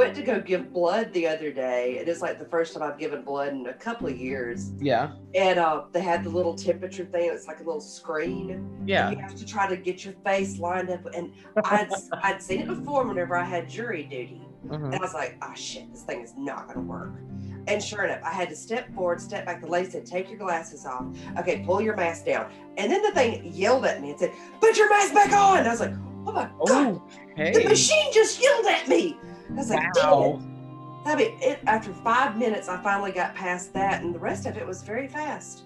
[0.00, 1.98] went to go give blood the other day.
[1.98, 4.72] And It is like the first time I've given blood in a couple of years.
[4.80, 5.12] Yeah.
[5.34, 7.30] And uh, they had the little temperature thing.
[7.30, 8.82] It's like a little screen.
[8.86, 9.10] Yeah.
[9.10, 11.04] You have to try to get your face lined up.
[11.14, 11.32] And
[11.64, 11.90] I'd,
[12.22, 14.42] I'd seen it before whenever I had jury duty.
[14.66, 14.86] Mhm.
[14.86, 17.12] And I was like, oh shit, this thing is not going to work.
[17.66, 19.60] And sure enough, I had to step forward, step back.
[19.60, 21.04] The lady said, take your glasses off.
[21.38, 22.50] Okay, pull your mask down.
[22.78, 25.58] And then the thing yelled at me and said, put your mask back on.
[25.58, 25.94] And I was like,
[26.26, 27.00] oh my God,
[27.36, 29.18] the machine just yelled at me.
[29.50, 29.94] I was like.
[29.96, 30.40] Wow.
[31.06, 34.56] I mean, it, after five minutes, I finally got past that, and the rest of
[34.56, 35.62] it was very fast.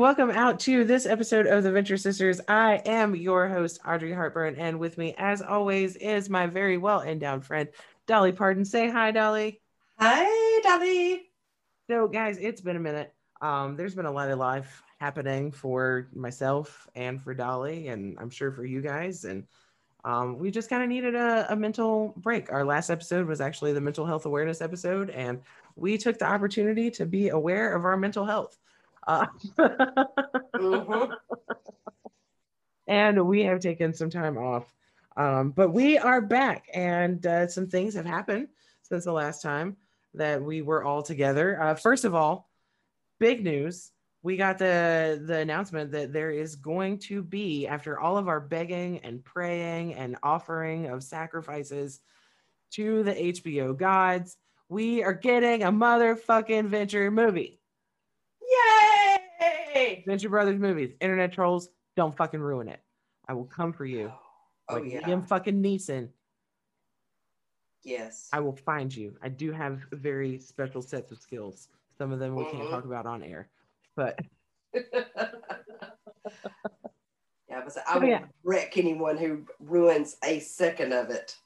[0.00, 2.40] Welcome out to this episode of the Venture Sisters.
[2.48, 7.02] I am your host, Audrey Hartburn, and with me, as always, is my very well
[7.02, 7.68] endowed friend,
[8.06, 8.64] Dolly Pardon.
[8.64, 9.60] Say hi, Dolly.
[9.98, 11.28] Hi, Dolly.
[11.90, 13.12] So, guys, it's been a minute.
[13.42, 18.30] Um, there's been a lot of life happening for myself and for Dolly, and I'm
[18.30, 19.26] sure for you guys.
[19.26, 19.46] And
[20.06, 22.50] um, we just kind of needed a, a mental break.
[22.50, 25.42] Our last episode was actually the mental health awareness episode, and
[25.76, 28.56] we took the opportunity to be aware of our mental health.
[29.06, 29.26] Uh,
[30.56, 31.14] Mhm.
[32.86, 34.72] and we have taken some time off.
[35.16, 38.48] Um, but we are back, and uh, some things have happened
[38.82, 39.76] since the last time
[40.14, 41.60] that we were all together.
[41.60, 42.48] Uh, first of all,
[43.18, 43.90] big news:
[44.22, 48.40] we got the the announcement that there is going to be, after all of our
[48.40, 52.00] begging and praying and offering of sacrifices
[52.72, 54.36] to the HBO gods,
[54.68, 57.60] we are getting a motherfucking venture movie.
[58.40, 58.79] Yay!
[60.06, 60.92] Venture Brothers movies.
[61.00, 62.80] Internet trolls, don't fucking ruin it.
[63.28, 64.12] I will come for you.
[64.68, 65.00] Oh, like yeah.
[65.02, 66.08] Liam fucking Neeson.
[67.82, 68.28] Yes.
[68.32, 69.16] I will find you.
[69.22, 71.68] I do have very special sets of skills.
[71.96, 72.70] Some of them we can't Mhm.
[72.70, 73.48] talk about on air.
[73.96, 74.18] But
[74.74, 74.84] yeah,
[77.48, 78.24] but I Oh, would yeah.
[78.44, 81.36] wreck anyone who ruins a second of it.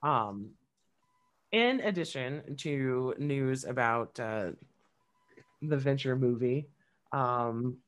[0.00, 0.50] um
[1.50, 4.52] in addition to news about uh
[5.62, 6.68] the venture movie,
[7.12, 7.78] um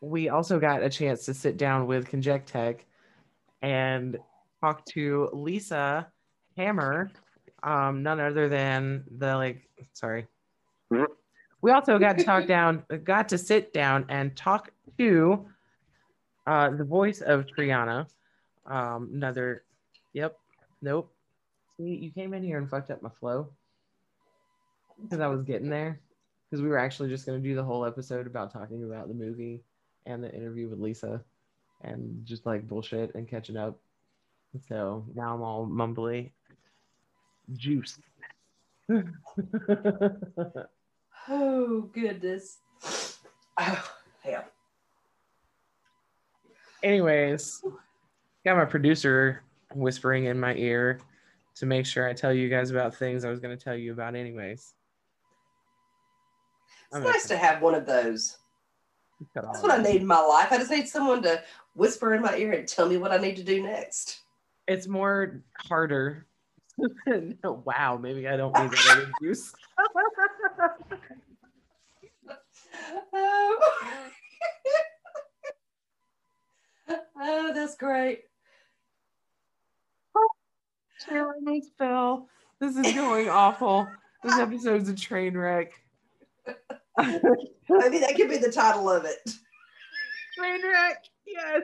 [0.00, 2.80] we also got a chance to sit down with Conjectech
[3.62, 4.18] and
[4.60, 6.06] talk to Lisa
[6.56, 7.10] Hammer,
[7.62, 10.26] um, none other than the like, sorry.
[11.60, 15.46] We also got to talk down, got to sit down and talk to
[16.46, 18.06] uh, the voice of Triana.
[18.66, 19.64] Um, another,
[20.12, 20.36] yep,
[20.80, 21.12] nope.
[21.76, 23.50] See, you came in here and fucked up my flow
[25.02, 26.00] because I was getting there.
[26.50, 29.14] Because we were actually just going to do the whole episode about talking about the
[29.14, 29.62] movie
[30.06, 31.22] and the interview with Lisa
[31.82, 33.78] and just like bullshit and catching up.
[34.68, 36.30] So now I'm all mumbly.
[37.54, 37.98] Juice.
[41.28, 42.58] Oh goodness.
[43.60, 43.90] Oh
[44.22, 44.44] hell.
[46.80, 47.60] Anyways,
[48.44, 49.42] got my producer
[49.74, 51.00] whispering in my ear
[51.56, 53.90] to make sure I tell you guys about things I was going to tell you
[53.90, 54.74] about, anyways.
[56.92, 58.38] It's nice to have one of those.
[59.34, 60.52] That's what I need in my life.
[60.52, 61.42] I just need someone to
[61.74, 64.20] whisper in my ear and tell me what I need to do next.
[64.66, 66.26] It's more harder.
[67.44, 69.52] wow, maybe I don't need that other juice.
[73.12, 73.58] Oh.
[77.16, 78.22] oh, that's great.
[81.08, 82.28] Jeremy fell.
[82.60, 83.88] This is going awful.
[84.22, 85.72] This episode's a train wreck.
[86.98, 89.30] Maybe that could be the title of it.
[90.36, 91.04] train wreck.
[91.26, 91.62] Yes.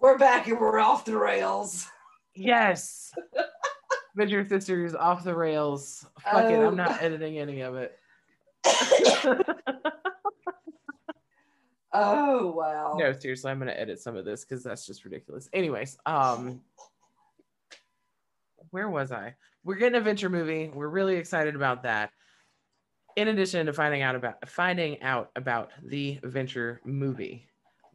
[0.00, 1.86] We're back and we're off the rails.
[2.34, 3.12] Yes.
[4.16, 6.06] Venture Sisters off the rails.
[6.20, 6.54] Fuck it.
[6.54, 6.68] Oh.
[6.68, 7.98] I'm not editing any of it.
[11.92, 12.94] oh wow.
[12.96, 15.48] no, seriously, I'm gonna edit some of this because that's just ridiculous.
[15.52, 16.60] Anyways, um,
[18.70, 19.34] where was I?
[19.64, 20.70] We're getting a venture movie.
[20.72, 22.10] We're really excited about that.
[23.16, 27.46] In addition to finding out about finding out about the venture movie,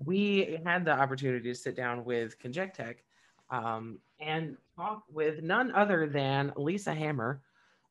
[0.04, 2.96] we had the opportunity to sit down with Conjectech
[3.50, 7.42] um, and talk with none other than Lisa Hammer,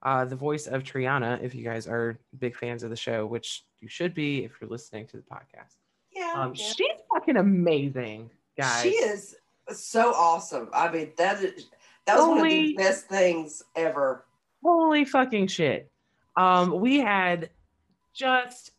[0.02, 3.64] uh, the voice of Triana, if you guys are big fans of the show, which
[3.80, 5.76] you should be if you're listening to the podcast.
[6.14, 6.64] Yeah, Um, yeah.
[6.76, 8.82] She's fucking amazing, guys.
[8.82, 9.34] She is
[9.70, 10.68] so awesome.
[10.72, 11.66] I mean, that is
[12.06, 14.24] that was one of the best things ever.
[14.62, 15.90] Holy fucking shit.
[16.36, 17.50] Um, we had
[18.14, 18.72] just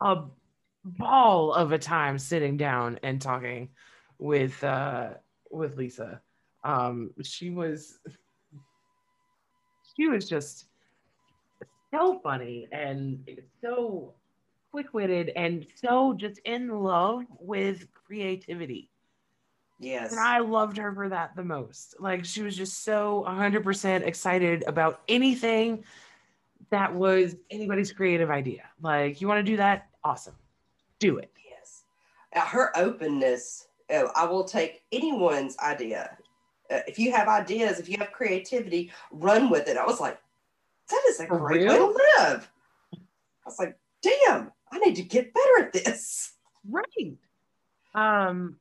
[0.00, 0.24] a
[0.84, 3.70] ball of a time sitting down and talking
[4.18, 5.10] with uh
[5.50, 6.20] with Lisa.
[6.62, 7.98] Um, she was
[9.96, 10.66] she was just
[11.92, 13.28] so funny and
[13.62, 14.14] so
[14.72, 18.90] quick-witted and so just in love with creativity.
[19.78, 20.10] Yes.
[20.10, 21.96] And I loved her for that the most.
[22.00, 25.84] Like she was just so 100% excited about anything
[26.70, 28.62] that was anybody's creative idea.
[28.80, 29.88] Like you want to do that?
[30.02, 30.34] Awesome.
[30.98, 31.30] Do it.
[31.48, 31.84] Yes.
[32.34, 36.16] Uh, her openness, uh, I will take anyone's idea.
[36.70, 39.76] Uh, if you have ideas, if you have creativity, run with it.
[39.76, 40.18] I was like,
[40.90, 42.50] that is a For great way to live.
[42.94, 42.98] I
[43.46, 46.32] was like, damn, I need to get better at this.
[46.68, 47.16] Right.
[47.94, 48.56] Um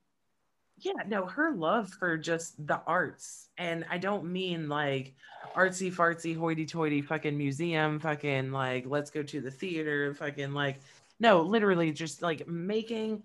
[0.83, 3.50] yeah, no, her love for just the arts.
[3.57, 5.13] And I don't mean like
[5.56, 10.80] artsy fartsy hoity toity fucking museum, fucking like let's go to the theater, fucking like
[11.19, 13.24] no, literally just like making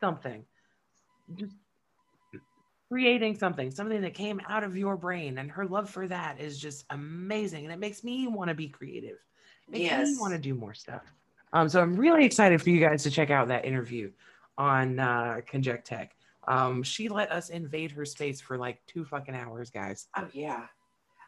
[0.00, 0.44] something.
[1.34, 1.54] Just
[2.90, 5.38] creating something, something that came out of your brain.
[5.38, 7.64] And her love for that is just amazing.
[7.64, 9.16] And it makes me want to be creative.
[9.68, 11.02] Makes me want to do more stuff.
[11.52, 14.12] Um, so I'm really excited for you guys to check out that interview
[14.58, 16.14] on uh, Conject Tech.
[16.46, 20.06] Um, she let us invade her space for like two fucking hours, guys.
[20.16, 20.66] Oh, yeah.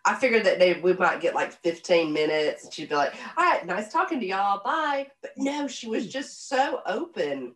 [0.05, 3.45] I figured that they, we might get like 15 minutes and she'd be like, all
[3.45, 4.63] right, nice talking to y'all.
[4.65, 5.09] Bye.
[5.21, 7.55] But no, she was just so open.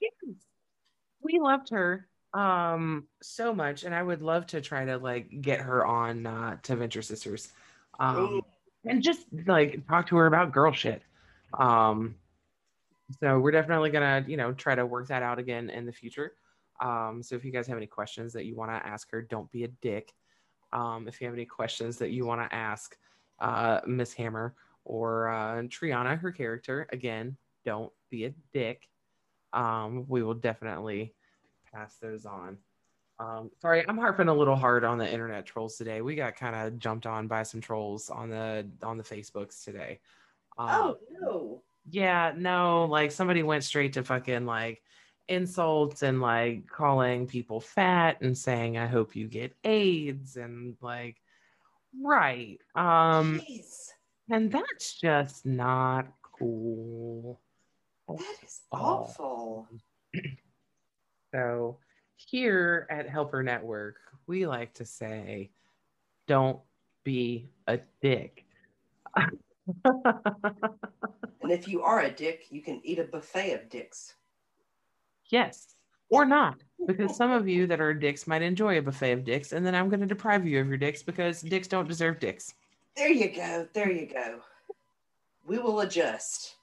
[0.00, 0.34] Yes.
[1.20, 5.60] We loved her um so much, and I would love to try to like get
[5.60, 7.48] her on uh, to Venture Sisters,
[7.98, 8.42] um,
[8.84, 11.02] and just like talk to her about girl shit.
[11.58, 12.16] Um,
[13.20, 16.32] so we're definitely gonna you know try to work that out again in the future.
[16.80, 19.50] Um, so if you guys have any questions that you want to ask her, don't
[19.50, 20.12] be a dick.
[20.72, 22.96] Um, if you have any questions that you want to ask
[23.40, 28.88] uh, Miss Hammer or uh, Triana, her character, again, don't be a dick.
[29.52, 31.14] Um, we will definitely
[31.72, 32.58] pass those on.
[33.18, 36.02] Um, sorry, I'm harping a little hard on the internet trolls today.
[36.02, 40.00] We got kind of jumped on by some trolls on the on the Facebooks today.
[40.58, 41.62] Um, Oh, no.
[41.90, 44.82] yeah, no, like somebody went straight to fucking like
[45.28, 51.16] insults and like calling people fat and saying I hope you get AIDS and like
[52.02, 52.58] right.
[52.74, 53.88] Um Jeez.
[54.30, 56.08] and that's just not
[56.38, 57.40] cool.
[58.08, 59.68] That is awful.
[61.34, 61.80] So
[62.14, 63.96] here at Helper Network,
[64.26, 65.50] we like to say
[66.26, 66.60] don't
[67.04, 68.46] be a dick.
[71.46, 74.16] And if you are a dick, you can eat a buffet of dicks.
[75.30, 75.74] Yes,
[76.08, 79.52] or not, because some of you that are dicks might enjoy a buffet of dicks,
[79.52, 82.54] and then I'm going to deprive you of your dicks because dicks don't deserve dicks.
[82.96, 83.68] There you go.
[83.72, 84.40] There you go.
[85.46, 86.54] We will adjust.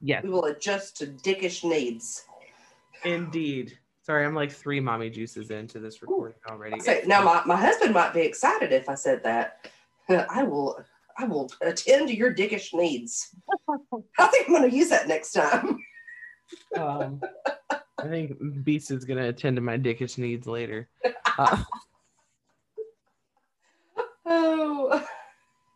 [0.00, 2.24] Yes, We will adjust to dickish needs.
[3.04, 3.78] indeed.
[4.04, 6.80] Sorry, I'm like three mommy juices into this recording already.
[6.80, 9.70] So now my, my husband might be excited if I said that.
[10.08, 10.84] I will
[11.16, 13.28] I will attend to your dickish needs.
[14.18, 15.78] I think I'm gonna use that next time.
[16.76, 17.20] Um,
[17.70, 20.88] I think Beast is going to attend to my dickish needs later.
[21.38, 21.64] Uh,
[24.26, 25.06] Oh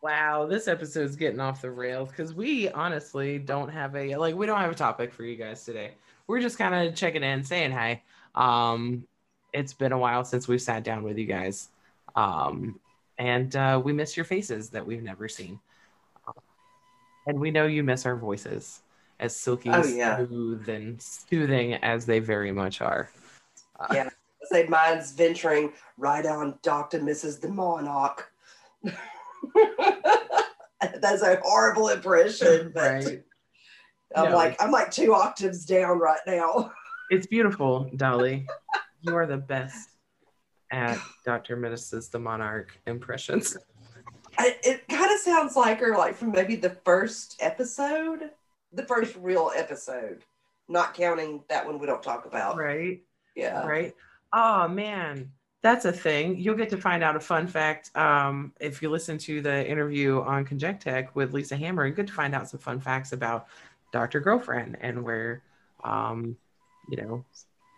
[0.02, 4.47] Wow, this episode's getting off the rails because we honestly don't have a like we
[4.47, 5.95] don't have a topic for you guys today.
[6.28, 8.02] We're just kind of checking in, saying hi.
[8.35, 9.04] Um,
[9.52, 11.71] it's been a while since we've sat down with you guys,
[12.14, 12.78] um,
[13.18, 15.59] and uh, we miss your faces that we've never seen,
[17.26, 18.83] and we know you miss our voices,
[19.20, 20.25] as silky, Oh, yeah.
[20.26, 23.08] smooth, and soothing as they very much are.
[23.78, 24.08] Uh, Yeah.
[24.50, 27.00] say mine's venturing right on Dr.
[27.00, 27.40] Mrs.
[27.40, 28.32] the Monarch.
[31.00, 33.23] That's a horrible impression, but right.
[34.14, 34.37] I'm No.
[34.37, 36.73] like I'm like two octaves down right now.
[37.08, 38.49] It's beautiful, Dolly.
[39.00, 39.90] you are the best
[40.73, 41.56] at Dr.
[41.56, 42.11] Mrs.
[42.11, 43.56] the Monarch impressions.
[44.37, 48.30] I, it kind of sounds like her, like from maybe the first episode,
[48.76, 50.23] the first real episode,
[50.68, 52.56] not counting that one we don't talk about.
[52.56, 53.02] Right,
[53.35, 53.66] Yeah.
[53.66, 53.95] right.
[54.33, 55.30] Oh man,
[55.62, 56.37] that's a thing.
[56.38, 60.21] You'll get to find out a fun fact um, if you listen to the interview
[60.21, 61.87] on Conjectech with Lisa Hammer.
[61.87, 63.47] You get to find out some fun facts about
[63.92, 64.21] Dr.
[64.21, 65.42] Girlfriend and where,
[65.85, 66.37] um,
[66.90, 67.25] you know,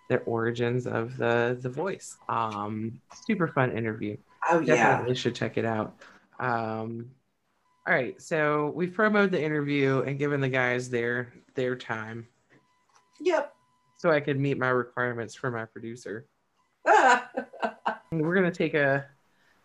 [0.08, 2.16] the origins of the the voice.
[2.28, 4.16] Um, super fun interview.
[4.50, 4.74] Oh yeah.
[4.74, 5.94] definitely should check it out.
[6.40, 7.10] Um,
[7.88, 12.26] all right, so we've promoted the interview and given the guys their their time,
[13.18, 13.54] Yep.
[13.96, 16.26] so I could meet my requirements for my producer.
[16.84, 19.06] We're gonna take a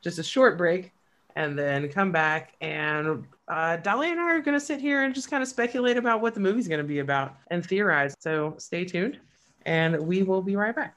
[0.01, 0.93] just a short break
[1.35, 5.29] and then come back and uh, Dolly and I are gonna sit here and just
[5.29, 8.15] kind of speculate about what the movie's gonna be about and theorize.
[8.19, 9.19] So stay tuned,
[9.65, 10.95] and we will be right back.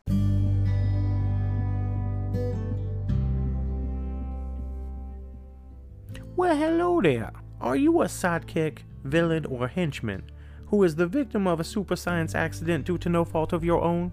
[6.37, 7.33] Well, hello there.
[7.63, 10.23] Are you a sidekick, villain, or henchman
[10.67, 13.81] who is the victim of a super science accident due to no fault of your
[13.81, 14.13] own?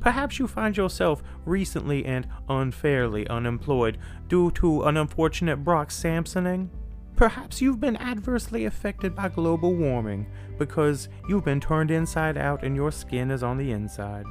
[0.00, 6.70] Perhaps you find yourself recently and unfairly unemployed due to an unfortunate Brock Samsoning?
[7.14, 12.74] Perhaps you've been adversely affected by global warming because you've been turned inside out and
[12.74, 14.24] your skin is on the inside.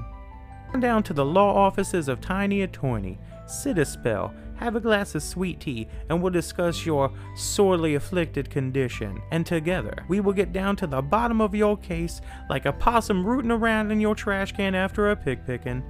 [0.72, 5.16] Come down to the law offices of Tiny Attorney, sit a spell, have a glass
[5.16, 9.22] of sweet tea, and we'll discuss your sorely afflicted condition.
[9.32, 13.26] And together, we will get down to the bottom of your case like a possum
[13.26, 15.84] rooting around in your trash can after a pig picking.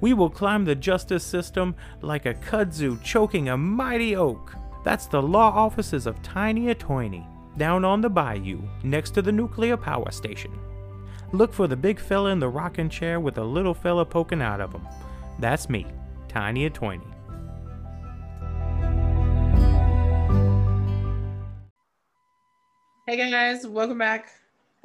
[0.00, 4.54] We will climb the justice system like a kudzu choking a mighty oak.
[4.84, 9.76] That's the law offices of Tiny Attorney, down on the bayou, next to the nuclear
[9.76, 10.56] power station.
[11.32, 14.60] Look for the big fella in the rocking chair with the little fella poking out
[14.60, 14.86] of him.
[15.38, 15.86] That's me,
[16.28, 17.17] Tiny Attorney.
[23.08, 24.28] Hey guys, welcome back.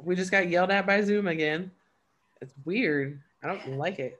[0.02, 1.70] We just got yelled at by Zoom again.
[2.40, 3.20] It's weird.
[3.42, 4.18] I don't like it.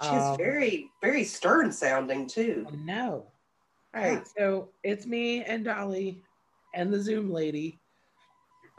[0.00, 2.68] She's Um, very, very stern sounding too.
[2.84, 3.26] No.
[3.96, 6.22] All right, so it's me and Dolly
[6.72, 7.80] and the Zoom lady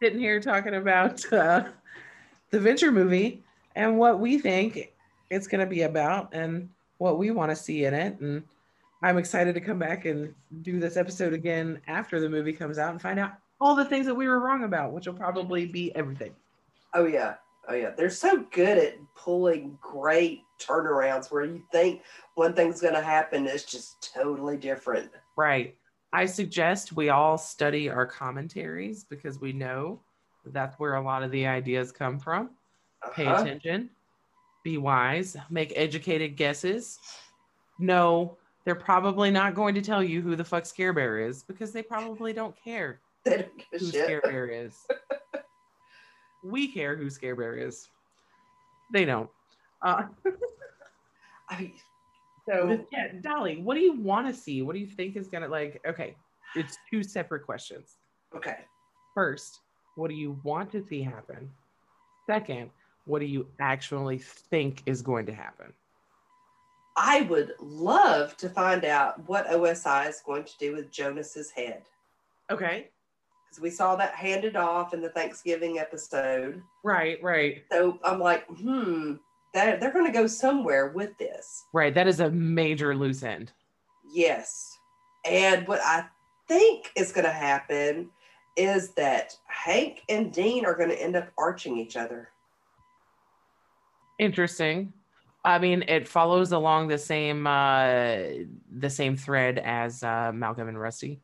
[0.00, 1.64] sitting here talking about uh,
[2.50, 3.42] the Venture movie
[3.74, 4.92] and what we think
[5.30, 8.20] it's going to be about and what we want to see in it.
[8.20, 8.44] And
[9.02, 12.90] I'm excited to come back and do this episode again after the movie comes out
[12.92, 15.94] and find out all the things that we were wrong about, which will probably be
[15.94, 16.34] everything.
[16.94, 17.34] Oh yeah.
[17.68, 17.90] Oh yeah.
[17.90, 22.02] They're so good at pulling great turnarounds where you think
[22.34, 25.10] one thing's gonna happen, it's just totally different.
[25.36, 25.76] Right.
[26.12, 30.00] I suggest we all study our commentaries because we know
[30.46, 32.50] that's where a lot of the ideas come from.
[33.12, 33.42] Pay Uh-huh.
[33.42, 33.90] attention,
[34.64, 36.98] be wise, make educated guesses.
[37.78, 41.72] No, they're probably not going to tell you who the fuck Scare Bear is because
[41.72, 44.04] they probably don't care They don't give who shit.
[44.04, 44.76] Scare Bear is.
[46.44, 47.88] we care who Scare Bear is.
[48.92, 49.30] They don't.
[49.82, 50.02] Uh,
[51.48, 51.72] I mean,
[52.48, 54.62] So yeah, Dolly, what do you want to see?
[54.62, 55.80] What do you think is gonna like?
[55.86, 56.16] Okay,
[56.54, 57.96] it's two separate questions.
[58.36, 58.58] okay.
[59.14, 59.60] First,
[59.94, 61.50] what do you want to see happen?
[62.26, 62.70] Second,
[63.06, 65.72] what do you actually think is going to happen?
[66.96, 71.82] I would love to find out what OSI is going to do with Jonas's head.
[72.50, 72.88] Okay,
[73.48, 76.62] Because we saw that handed off in the Thanksgiving episode.
[76.84, 79.14] right, right, So I'm like, hmm,
[79.52, 81.64] that they're gonna go somewhere with this.
[81.72, 81.94] right.
[81.94, 83.52] That is a major loose end.
[84.10, 84.78] Yes.
[85.24, 86.06] And what I
[86.46, 88.08] think is going to happen
[88.56, 92.28] is that Hank and Dean are going to end up arching each other.
[94.20, 94.92] Interesting.
[95.46, 98.18] I mean, it follows along the same uh
[98.78, 101.20] the same thread as uh, Malcolm and Rusty.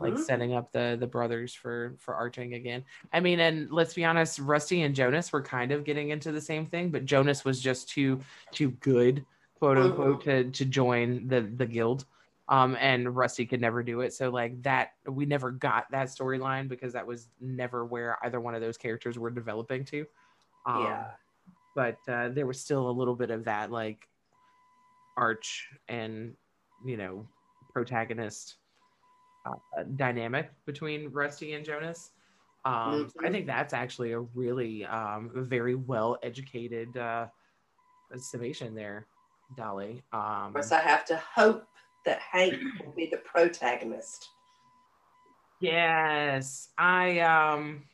[0.00, 0.18] like Mhm.
[0.18, 2.84] setting up the the brothers for for arching again.
[3.12, 6.40] I mean, and let's be honest, Rusty and Jonas were kind of getting into the
[6.40, 8.20] same thing, but Jonas was just too
[8.52, 9.24] too good,
[9.54, 12.06] quote unquote, to to join the the guild.
[12.48, 14.12] Um, and Rusty could never do it.
[14.14, 18.54] So like that, we never got that storyline because that was never where either one
[18.54, 20.06] of those characters were developing to.
[20.66, 21.04] Um, Yeah.
[21.78, 24.08] But uh, there was still a little bit of that like
[25.16, 26.34] arch and
[26.84, 27.24] you know
[27.72, 28.56] protagonist
[29.46, 32.10] uh, dynamic between Rusty and Jonas.
[32.64, 37.26] Um, so I think that's actually a really um, very well educated uh,
[38.16, 39.06] summation there,
[39.56, 40.02] Dolly.
[40.12, 41.64] Um, Of course, I have to hope
[42.06, 42.54] that Hank
[42.84, 44.26] will be the protagonist.
[45.60, 47.84] yes, I um,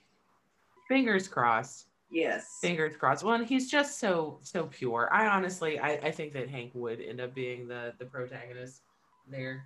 [0.89, 1.89] fingers crossed.
[2.15, 2.59] Yes.
[2.61, 3.25] Fingers crossed.
[3.25, 5.09] Well, and he's just so so pure.
[5.13, 8.83] I honestly, I, I think that Hank would end up being the the protagonist
[9.29, 9.65] there,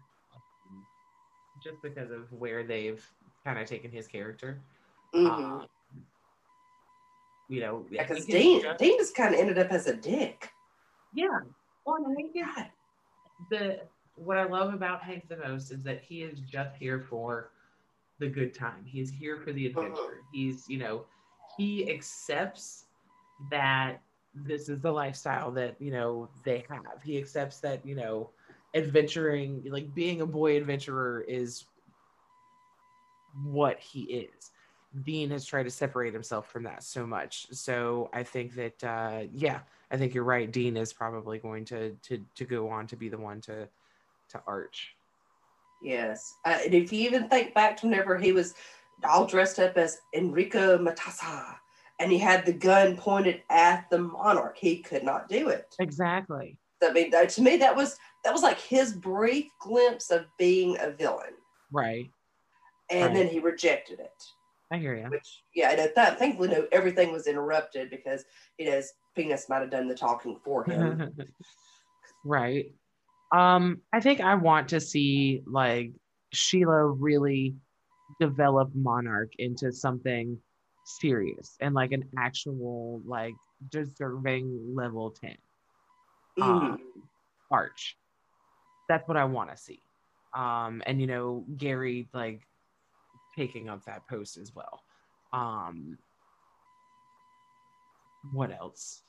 [1.63, 3.05] just because of where they've
[3.45, 4.61] kind of taken his character.
[5.15, 5.27] Mm-hmm.
[5.45, 5.67] Um,
[7.51, 10.51] you know, Because it's Dean, just- Dean just kind of ended up as a dick.
[11.15, 11.41] yeah.
[11.87, 12.67] Well, I think it's God.
[13.51, 13.81] the
[14.17, 17.51] what I love about Hank the most is that he is just here for
[18.19, 18.85] the good time.
[18.85, 20.23] He's here for the adventure.
[20.33, 21.05] He's, you know,
[21.59, 22.85] he accepts
[23.51, 24.01] that
[24.35, 27.03] this is the lifestyle that you know they have.
[27.05, 28.31] He accepts that you know
[28.75, 31.65] adventuring, like being a boy adventurer, is
[33.45, 34.53] what he is.
[35.03, 37.47] Dean has tried to separate himself from that so much.
[37.51, 39.61] So I think that uh, yeah,
[39.91, 40.51] I think you're right.
[40.51, 43.69] Dean is probably going to to to go on to be the one to
[44.31, 44.95] to arch.
[45.83, 46.35] Yes.
[46.45, 48.55] Uh, and if you even think back to whenever he was
[49.05, 51.55] all dressed up as Enrico Matassa
[52.01, 55.75] and he had the gun pointed at the monarch, he could not do it.
[55.81, 56.59] Exactly.
[56.83, 60.77] I mean, that, to me, that was that was like his brief glimpse of being
[60.81, 61.35] a villain,
[61.73, 62.11] Right.
[62.91, 63.15] and Right.
[63.15, 64.23] then he rejected it.
[64.71, 65.09] I hear you.
[65.09, 68.25] Which, yeah, and at that, thankfully, no, everything was interrupted because
[68.59, 71.11] you know his penis might have done the talking for him.
[72.25, 72.67] right.
[73.35, 75.93] Um, I think I want to see like
[76.33, 77.57] Sheila really
[78.21, 80.39] develop Monarch into something
[80.85, 83.35] serious and like an actual like
[83.71, 85.37] deserving level 10
[86.39, 86.43] Mhm.
[86.43, 86.79] um,
[87.51, 87.99] arch.
[88.89, 89.83] That's what I want to see.
[90.35, 92.47] Um, and you know, Gary like
[93.37, 94.83] taking up that post as well.
[95.33, 95.99] Um,
[98.33, 99.03] what else?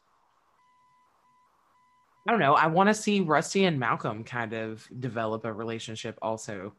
[2.28, 2.54] I don't know.
[2.54, 6.74] I want to see Rusty and Malcolm kind of develop a relationship also.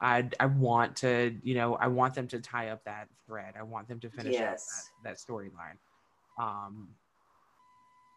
[0.00, 3.54] I I want to, you know, I want them to tie up that thread.
[3.58, 4.90] I want them to finish Yes.
[5.02, 5.76] that, that storyline.
[6.38, 6.88] Um,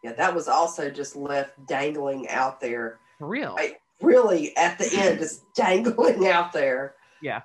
[0.03, 2.99] Yeah, that was also just left dangling out there.
[3.19, 3.55] for real.
[3.57, 6.93] I- Really, at the end, just dangling out there.
[7.19, 7.41] Yeah.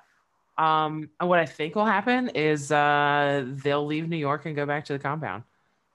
[0.59, 4.63] Um, and what I think will happen is uh, they'll leave New York and go
[4.67, 5.45] back to the compound.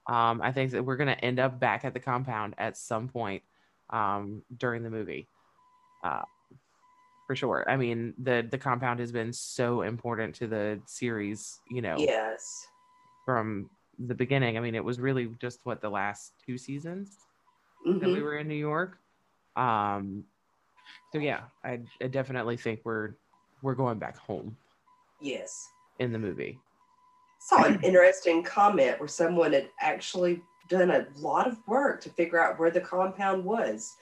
[0.05, 3.41] Um, I think that we're gonna end up back at the compound at some point
[3.89, 5.29] um, during the movie,
[6.03, 6.23] uh,
[7.29, 7.63] for sure.
[7.69, 12.65] I mean, the the compound has been so important to the series, you know, Yes.
[13.23, 13.69] from
[13.99, 14.57] the beginning.
[14.57, 17.15] I mean, it was really just what the last two seasons
[17.85, 18.23] that we Mhm.
[18.23, 18.97] were in New York.
[19.55, 20.25] Um,
[21.13, 23.13] so yeah, I, I definitely think we're
[23.61, 24.57] we're going back home
[25.21, 25.69] Yes.
[25.99, 26.59] in the movie.
[27.41, 32.41] Saw an interesting comment where someone had actually done a lot of work to figure
[32.43, 33.95] out where the compound was.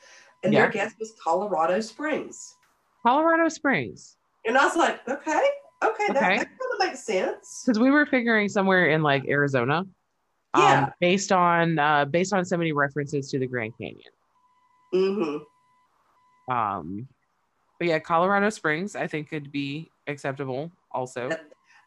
[0.43, 0.61] And Yeah.
[0.61, 2.56] their guess was Colorado Springs.
[3.07, 5.41] Colorado Springs, And I was like, okay,
[5.81, 6.37] okay, that, Okay.
[6.39, 7.63] that kind of makes sense.
[7.65, 9.87] because we were figuring somewhere in like Arizona, um,
[10.53, 10.89] Yeah.
[10.99, 14.11] based on uh, based on so many references to the Grand Canyon.
[14.91, 15.37] hmm
[16.53, 17.07] Um,
[17.79, 21.29] but yeah, Colorado Springs, I think could be acceptable also.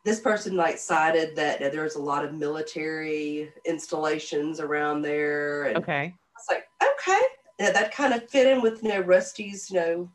[0.07, 5.65] This person like cited that uh, there's a lot of military installations around there.
[5.65, 7.21] And Okay, I was like, okay.
[7.59, 10.11] Yeah, that kind of fit in with, you know, Rusty's, you know,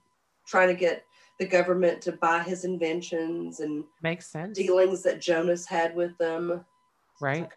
[0.47, 1.05] trying to get
[1.39, 6.63] the government to buy his inventions and makes sense, dealings that Jonas had with them.
[7.21, 7.49] right?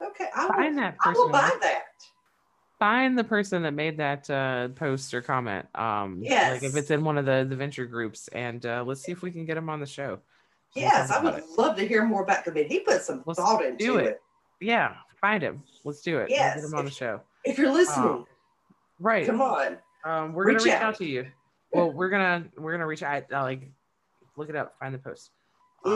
[0.00, 1.32] Okay, I will, Find that I will person.
[1.32, 1.82] buy that.
[2.78, 5.66] Find the person that made that uh, post or comment.
[5.74, 6.52] Um, Yes.
[6.54, 9.22] like if it's in one of the the venture groups, and uh, let's see if
[9.22, 10.20] we can get him on the show.
[10.76, 11.44] We'll Yes, I would it.
[11.56, 12.46] love to hear more about.
[12.46, 14.06] I mean, he put some Let's thought into do it.
[14.06, 14.20] it.
[14.60, 15.64] Yeah, find him.
[15.84, 16.30] Let's do it.
[16.30, 17.20] Yes, get him on the if- show.
[17.44, 18.24] If you're listening,
[19.00, 19.26] Right.
[19.26, 19.78] come on.
[20.04, 20.82] Um, we're gonna Reach reach out.
[20.82, 20.94] out.
[20.96, 21.26] to you.
[21.72, 23.24] Well, we're gonna we're gonna reach out.
[23.32, 23.70] Uh, like,
[24.36, 24.78] look it up.
[24.78, 25.30] Find the post.
[25.84, 25.92] Um,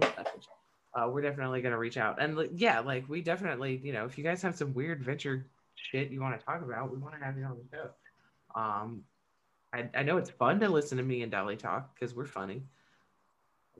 [0.00, 0.46] Mhm.
[0.94, 4.16] Uh, we're definitely gonna reach out, and like, yeah, like we definitely, you know, if
[4.16, 7.24] you guys have some weird venture shit you want to talk about, we want to
[7.24, 7.90] have you on the show.
[8.60, 9.04] Um,
[9.72, 12.62] I I know it's fun to listen to me and Dolly talk because we're funny,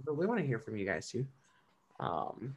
[0.04, 1.24] but we want to hear from you guys too.
[2.00, 2.56] Um,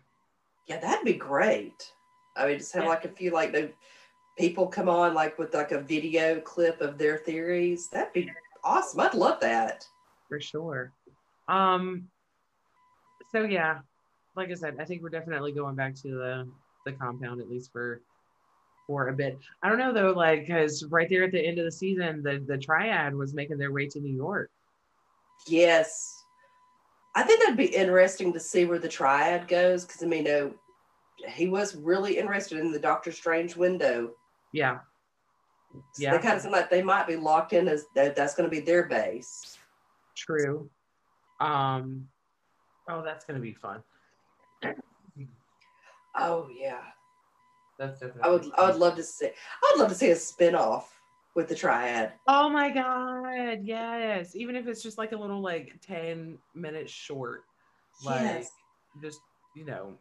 [0.65, 1.93] Yeah, that'd be great.
[2.35, 2.89] I mean, just have Yeah.
[2.89, 3.71] like a few like the
[4.37, 7.89] people come on like with like a video clip of their theories.
[7.89, 8.31] That'd be
[8.67, 8.99] awesome.
[8.99, 9.85] I'd love that.
[10.27, 10.91] for sure.
[11.47, 12.09] Um,
[13.31, 13.79] so yeah,
[14.35, 16.47] like I said, I think we're definitely going back to the
[16.85, 18.01] the compound at least for
[18.85, 19.37] for a bit.
[19.63, 22.43] I don't know though, like because right there at the end of the season, the
[22.45, 24.49] the triad was making their way to New York.
[25.47, 26.13] Yes.
[27.15, 30.53] I think that'd be interesting to see where the triad goes because I mean, no,
[31.29, 34.11] he was really interested in the Doctor Strange window.
[34.53, 34.79] Yeah,
[35.73, 36.11] So Yeah.
[36.17, 38.55] They kind of seem like they might be locked in as that, that's going to
[38.55, 39.57] be their base.
[40.15, 40.69] true.
[41.39, 42.07] Um,
[42.89, 43.83] oh, that's gonna be fun.
[46.15, 46.81] Oh yeah,
[47.77, 48.23] That's definitely.
[48.23, 48.45] I would.
[48.57, 49.27] I would love to see.
[49.27, 50.85] I'd love to see a spinoff
[51.35, 52.13] with the triad.
[52.27, 54.35] Oh my god, yes.
[54.35, 57.43] Even if it's just like a little like 10 minute short.
[58.03, 58.49] Like Yes.
[59.03, 59.19] just,
[59.55, 59.93] you know,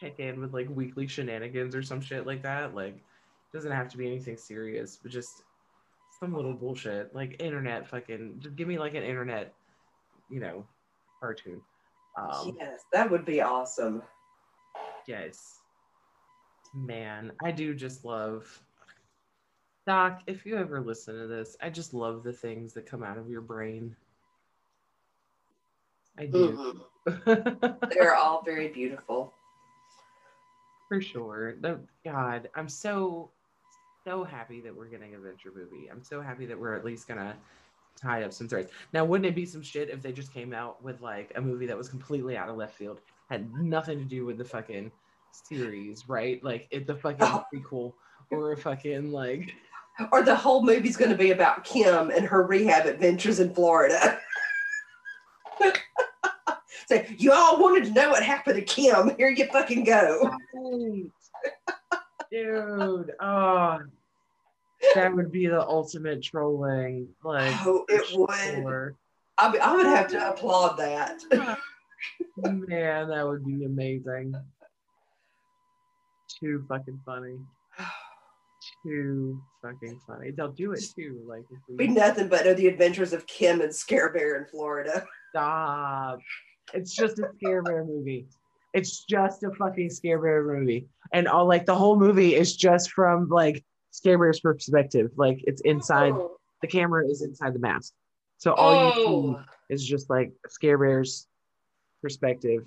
[0.00, 2.76] check in with like weekly shenanigans or some shit like that.
[2.76, 3.02] Like
[3.56, 5.42] doesn't have to be anything serious, but just
[6.20, 7.14] some little bullshit.
[7.14, 9.54] Like internet fucking just give me like an internet,
[10.28, 10.66] you know,
[11.20, 11.62] cartoon.
[12.18, 14.02] Um yes, that would be awesome.
[15.06, 15.60] yes.
[16.74, 18.60] Man, I do just love
[19.86, 23.16] Doc, if you ever listen to this, I just love the things that come out
[23.16, 23.94] of your brain.
[26.18, 26.82] I do.
[27.06, 27.90] Mhm.
[27.94, 29.32] They're all very beautiful.
[30.88, 31.54] For sure.
[31.60, 33.30] The, God, I'm so,
[34.06, 35.88] so happy that we're getting a venture movie.
[35.90, 37.36] I'm so happy that we're at least gonna
[38.00, 38.70] tie up some threads.
[38.92, 41.66] Now, wouldn't it be some shit if they just came out with like a movie
[41.66, 44.92] that was completely out of left field, had nothing to do with the fucking
[45.32, 46.42] series, right?
[46.44, 47.44] Like it's a fucking Oh.
[47.52, 47.94] prequel
[48.30, 49.52] or a fucking like
[50.12, 54.20] Or the whole movie's going to be about Kim and her rehab adventures in Florida.
[56.86, 59.16] so you all wanted to know what happened to Kim.
[59.16, 60.36] Here you fucking go.
[62.30, 63.80] Dude, oh,
[64.94, 67.08] that would be the ultimate trolling.
[67.24, 68.94] Like, Oh, it for would.
[69.38, 71.20] I mean, I would have to applaud that.
[72.36, 74.34] Man, that would be amazing.
[76.40, 77.38] Too fucking funny.
[78.82, 80.30] Too fucking funny.
[80.30, 81.22] They'll do it too.
[81.26, 85.04] Like, if be nothing but know the adventures of Kim and Scare Bear in Florida.
[85.30, 86.18] stop.
[86.74, 88.26] It's just a scare bear movie.
[88.74, 90.86] It's just a fucking scare bear movie.
[91.12, 93.64] And all like the whole movie is just from like
[93.96, 95.10] scare bear's perspective.
[95.16, 97.92] Like it's inside Oh, the camera is inside the mask.
[98.38, 99.36] So all you oh,
[99.68, 101.26] see is just like scare bear's
[102.02, 102.64] perspective.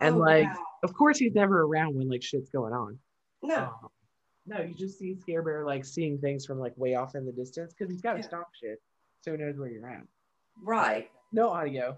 [0.00, 0.64] And oh, like wow.
[0.82, 2.98] of course he's never around when like shit's going on.
[3.42, 3.88] no, Um,
[4.44, 7.30] no, you just see Scare Bear like seeing things from like way off in the
[7.30, 8.26] distance because he's got to Yeah.
[8.26, 8.82] stop shit
[9.20, 10.02] so he knows where you're at.
[10.64, 11.08] right.
[11.32, 11.96] No audio,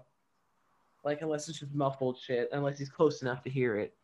[1.03, 3.95] like unless it's just muffled shit, unless he's close enough to hear it.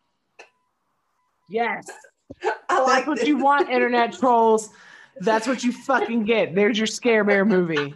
[1.50, 1.86] Yes,
[3.02, 3.28] that's what this.
[3.28, 4.70] you want, internet trolls.
[5.20, 6.56] That's what you fucking get.
[6.56, 7.94] There's your Scare Bear movie.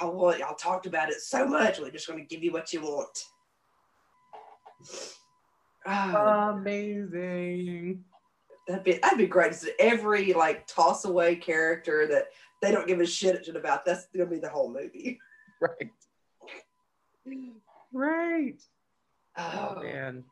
[0.00, 1.78] Y'all, want, y'all talked about it so much.
[1.78, 3.18] We're just going to give you what you want.
[6.56, 8.04] Amazing.
[8.68, 9.54] that'd be that'd be great.
[9.54, 12.26] So every like toss away character that
[12.62, 13.84] they don't give a shit about.
[13.84, 15.18] That's gonna be the whole movie.
[15.60, 15.90] Right.
[17.92, 18.62] Right.
[19.36, 20.24] Oh, Oh man.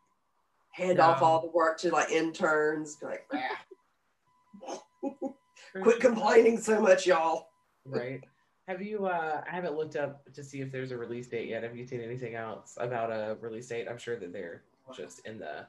[0.79, 1.05] Hand No.
[1.05, 2.97] off all the work to like interns.
[2.97, 4.83] be Like, "Ah,
[5.83, 7.49] quit complaining so much, y'all.
[7.85, 8.21] Right.
[8.69, 11.63] Have you uh I haven't looked up to see if there's a release date yet.
[11.63, 13.89] Have you seen anything else about a release date?
[13.91, 14.63] I'm sure that they're
[14.95, 15.67] just in the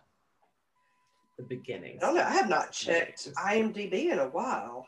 [1.38, 2.04] the beginnings.
[2.04, 2.24] I don't know.
[2.24, 4.88] I have not checked IMDb in a while.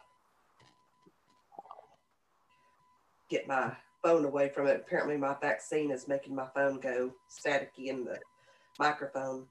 [3.30, 3.72] Get my
[4.04, 4.84] phone away from it.
[4.86, 8.20] Apparently, my vaccine is making my phone go staticky in the
[8.78, 9.48] microphone.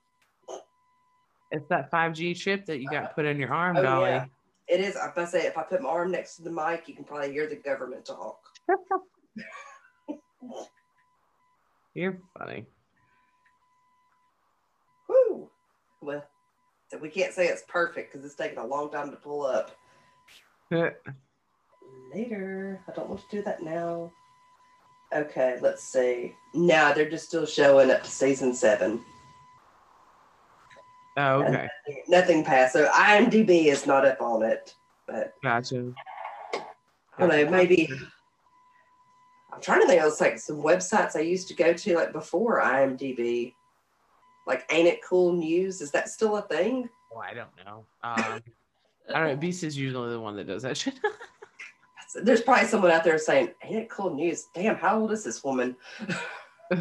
[1.51, 4.11] It's that 5G chip that you got put in your arm, Oh, Dolly.
[4.11, 4.27] yeah.
[4.69, 4.95] It is.
[4.95, 7.33] If I say if I put my arm next to the mic, you can probably
[7.33, 8.39] hear the government talk.
[11.95, 12.67] You're funny.
[15.09, 15.51] Woo!
[16.01, 16.25] Well,
[16.89, 19.73] so we can't say it's perfect because it's taking a long time to pull up.
[22.15, 22.81] Later.
[22.89, 24.13] I don't want to do that now.
[25.13, 26.33] Okay, let's see.
[26.55, 29.01] Now they're just still showing up to season seven.
[31.21, 31.69] Oh, okay.
[32.09, 32.73] Nothing passed.
[32.73, 34.75] So IMDb is not up on it.
[35.07, 35.93] But Gotcha.
[36.55, 36.61] I
[37.19, 37.89] don't know, maybe
[39.53, 42.63] I'm trying to think of like some websites I used to go to like before
[42.63, 43.55] IMDb.
[44.47, 45.81] Like Ain't It Cool News?
[45.81, 46.89] Is that still a thing?
[47.11, 47.85] Well, I don't know.
[48.03, 48.43] Um
[49.13, 49.37] I don't know.
[49.37, 50.95] Beast is usually the one that does that shit.
[52.23, 54.47] There's probably someone out there saying, Ain't it cool news?
[54.55, 55.77] Damn, how old is this woman?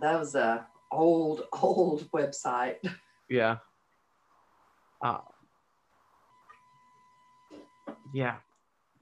[0.00, 2.76] That was a old, old website.
[3.28, 3.58] yeah.
[5.02, 5.18] Uh,
[8.14, 8.36] yeah.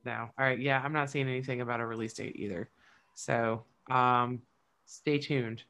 [0.04, 0.30] No.
[0.38, 0.58] All right.
[0.58, 2.68] Yeah, I'm not seeing anything about a release date either.
[3.14, 4.42] So um
[4.84, 5.62] stay tuned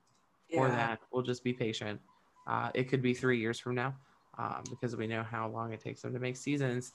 [0.52, 1.00] for that.
[1.10, 2.00] We'll just be patient.
[2.46, 3.94] Uh, it could be three years from now
[4.38, 6.92] um, because we know how long it takes them to make seasons.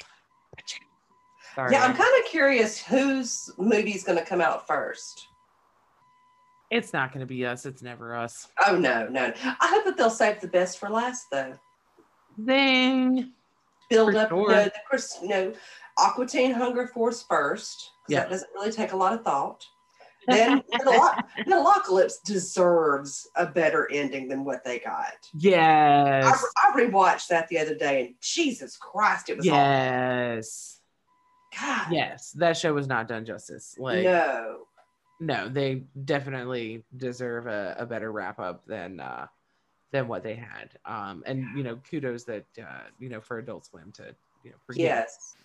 [1.56, 1.74] Sorry.
[1.74, 5.28] Yeah, I'm kind of curious whose movie's going to come out first.
[6.72, 7.66] It's not going to be us.
[7.66, 8.48] It's never us.
[8.66, 9.32] Oh, no, no.
[9.44, 11.54] I hope that they'll save the best for last, though.
[12.46, 13.34] Zing.
[13.90, 14.50] Build For up, sure.
[14.50, 15.54] know, the, Chris- you know,
[16.00, 18.22] Aqua Teen Hunger Force first, Yeah.
[18.22, 19.64] that doesn't really take a lot of thought.
[20.28, 25.14] Then Metalo- Metalocalypse deserves a better ending than what they got.
[25.14, 26.46] I, Yes.
[26.64, 30.80] I rewatched that the other day, and Jesus Christ, it was Yes.
[31.62, 31.88] all God.
[31.92, 32.32] Yes.
[32.32, 33.76] That show was not done justice.
[33.78, 34.60] Like, no,
[35.22, 35.48] no.
[35.48, 39.28] they definitely deserve a, a better wrap up than uh,
[39.94, 40.72] than what they had.
[40.86, 44.58] Um, and you know, kudos that uh, you know for Adult Swim to you know
[44.66, 45.36] forgive Yes.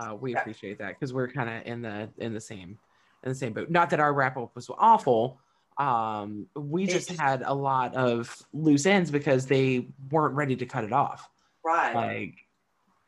[0.00, 0.40] uh, we Yeah.
[0.40, 2.78] appreciate that because we're kind of in the in the same
[3.24, 3.68] in the same boat.
[3.68, 5.40] Not that our wrap up was awful.
[5.76, 10.84] Um, we just- had a lot of loose ends because they weren't ready to cut
[10.84, 11.28] it off.
[11.64, 11.94] Right.
[11.94, 12.34] Like,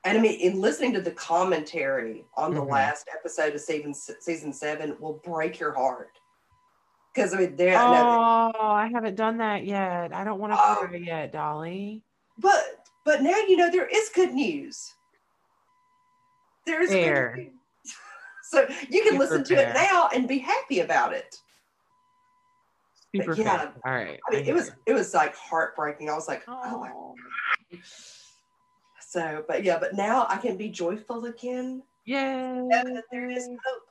[0.04, 2.70] and I mean, in listening to the commentary on the Mhm.
[2.70, 6.16] last episode of season season seven will break your heart.
[7.14, 7.76] Because I mean, there.
[7.78, 10.12] oh, no, I haven't done that yet.
[10.14, 10.86] I don't want to Oh.
[10.86, 12.04] cry yet, Dolly.
[12.38, 14.94] but but now you know there is good news.
[16.66, 17.34] There is Fair.
[17.34, 17.54] good news.
[18.42, 19.70] So you can Super listen to fair.
[19.70, 21.36] it now and be happy about it.
[23.14, 23.58] Super yeah.
[23.58, 23.72] fair.
[23.86, 24.18] All right.
[24.28, 24.72] I mean, hear it was you.
[24.86, 26.10] it was like heartbreaking.
[26.10, 26.90] I was like, oh my.
[26.92, 27.14] Oh.
[29.10, 31.82] So, but yeah, but now I can be joyful again.
[32.04, 32.60] Yay.
[32.62, 33.82] Know that there is hope.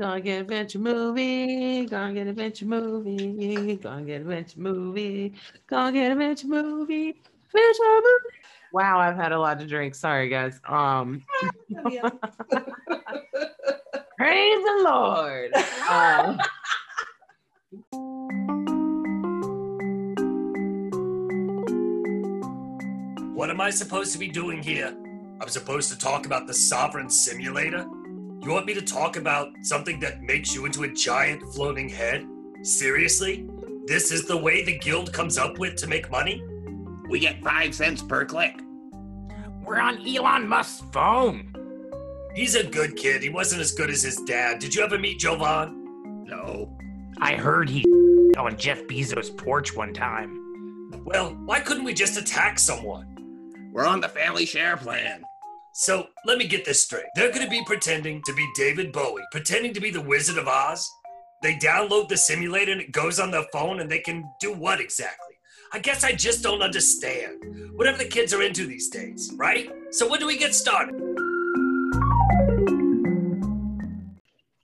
[0.00, 1.84] Gonna get a adventure movie.
[1.84, 3.76] Gonna get a adventure movie.
[3.76, 5.34] Gonna get a adventure movie.
[5.66, 7.10] Gonna get a adventure movie.
[7.10, 8.38] Adventure movie.
[8.72, 9.96] Wow, I've had a lot to drink.
[9.96, 10.58] Sorry, guys.
[10.66, 11.22] Um,
[14.16, 15.52] praise the Lord.
[15.90, 16.38] Um,
[23.42, 24.96] What am I supposed to be doing here?
[25.40, 27.84] I'm supposed to talk about the Sovereign Simulator?
[28.40, 32.24] You want me to talk about something that makes you into a giant floating head?
[32.62, 33.48] Seriously?
[33.84, 36.40] This is the way the guild comes up with to make money?
[37.08, 38.60] We get five cents per click.
[39.64, 41.52] We're on Elon Musk's phone.
[42.36, 43.24] He's a good kid.
[43.24, 44.60] He wasn't as good as his dad.
[44.60, 46.26] Did you ever meet Jovan?
[46.28, 46.78] No.
[47.20, 47.82] I heard he
[48.38, 50.38] on Jeff Bezos' porch one time.
[51.04, 53.11] Well, why couldn't we just attack someone?
[53.72, 55.24] We're on the family share plan.
[55.72, 57.06] So let me get this straight.
[57.14, 60.46] They're going to be pretending to be David Bowie, pretending to be the Wizard of
[60.46, 60.86] Oz.
[61.42, 64.78] They download the simulator and it goes on their phone and they can do what
[64.78, 65.38] exactly?
[65.72, 67.72] I guess I just don't understand.
[67.74, 69.70] Whatever the kids are into these days, right?
[69.90, 70.94] So when do we get started?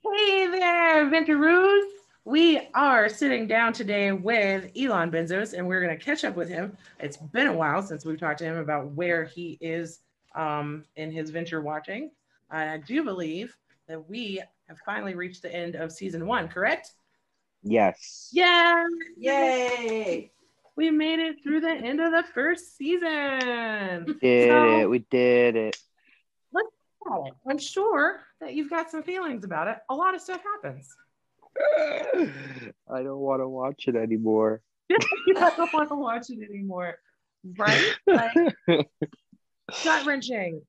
[0.03, 1.98] Hey there, Venturoos.
[2.29, 6.47] We are sitting down today with Elon Benzos, and we're going to catch up with
[6.47, 6.77] him.
[6.99, 10.01] It's been a while since we've talked to him about where he is
[10.35, 12.11] um, in his venture watching.
[12.51, 16.91] And I do believe that we have finally reached the end of season one, correct?
[17.63, 18.29] Yes.
[18.31, 18.85] Yeah,
[19.17, 20.31] Yay!
[20.75, 24.05] we made it through the end of the first season.
[24.05, 24.85] We did So- it.
[24.87, 25.77] We did it.
[26.53, 26.67] Let's
[27.25, 27.33] it.
[27.49, 29.79] I'm sure that you've got some feelings about it.
[29.89, 30.95] A lot of stuff happens.
[32.91, 34.61] I don't want to watch it anymore.
[34.91, 36.95] I don't want to watch it anymore.
[37.57, 37.95] Right?
[38.07, 38.33] Like
[39.83, 40.61] gut wrenching.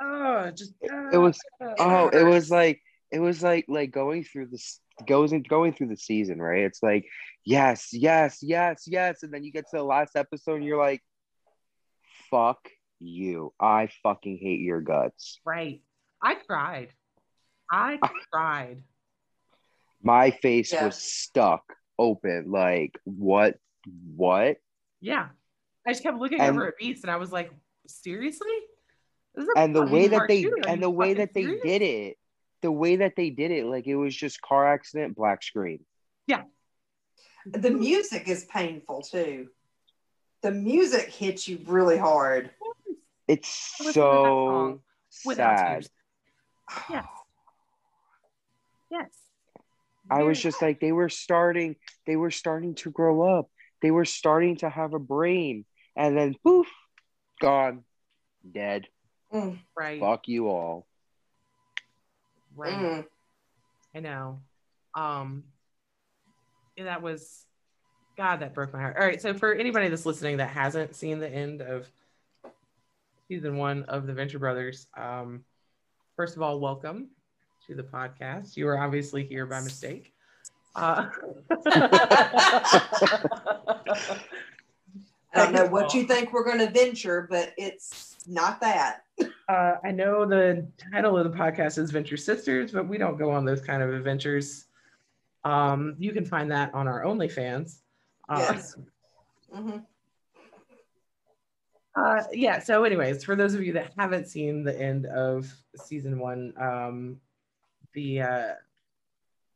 [0.00, 4.46] Oh, just It was uh, oh, it was like it was like like going through
[4.46, 6.64] this goes and going through the season, right?
[6.64, 7.06] It's like
[7.44, 11.02] yes, yes, yes, yes, and then you get to the last episode and you're like,
[12.30, 12.68] fuck
[13.00, 13.52] you.
[13.60, 15.40] I fucking hate your guts.
[15.44, 15.82] right.
[16.22, 16.88] I cried.
[17.70, 17.98] I
[18.32, 18.84] cried.
[20.02, 20.86] My face Yeah.
[20.86, 21.62] was stuck
[21.98, 22.50] open.
[22.50, 23.58] Like what?
[24.16, 24.58] What?
[25.00, 25.28] Yeah.
[25.86, 27.50] I just kept looking And- over at Beast and I was like,
[27.86, 28.50] seriously?
[29.34, 30.64] This is a and the way that they cartoon.
[30.68, 32.18] And the way fucking that they did it
[32.60, 35.84] the way that they did it like it was just car accident black screen
[36.28, 36.44] Yeah.
[37.46, 39.48] The music is painful too.
[40.42, 42.50] The music hits you really hard.
[43.26, 44.80] it's Listen to that so
[45.24, 45.86] Without sad.
[46.90, 47.06] Yes.
[48.90, 49.08] Yes.
[50.12, 53.48] I was just like they were starting they were starting to grow up
[53.80, 55.64] they were starting to have a brain
[55.96, 56.68] and then poof
[57.40, 57.84] gone
[58.52, 58.86] dead
[59.76, 60.00] right.
[60.00, 60.86] fuck you all
[62.56, 62.74] Right.
[62.74, 63.04] Mm.
[63.94, 64.40] I know.
[64.94, 65.44] Um
[66.76, 67.44] that was
[68.16, 68.96] God, that broke my heart.
[68.98, 69.20] All right.
[69.20, 71.88] So for anybody that's listening that hasn't seen the end of
[73.28, 75.44] season one of the Venture Brothers, um,
[76.16, 77.08] first of all, welcome
[77.66, 78.56] to the podcast.
[78.56, 80.12] You are obviously here by mistake.
[80.74, 81.08] Uh,
[85.34, 89.04] I don't know what you think we're going to venture, but it's not that.
[89.48, 93.30] Uh, I know the title of the podcast is Venture Sisters, but we don't go
[93.30, 94.66] on those kind of adventures.
[95.44, 97.78] Um, you can find that on our OnlyFans.
[98.28, 98.76] Uh, Yes.
[99.54, 99.84] Mhm.
[101.94, 102.58] Uh, yeah.
[102.58, 107.20] So, anyways, for those of you that haven't seen the end of season one, um,
[107.94, 108.54] the uh,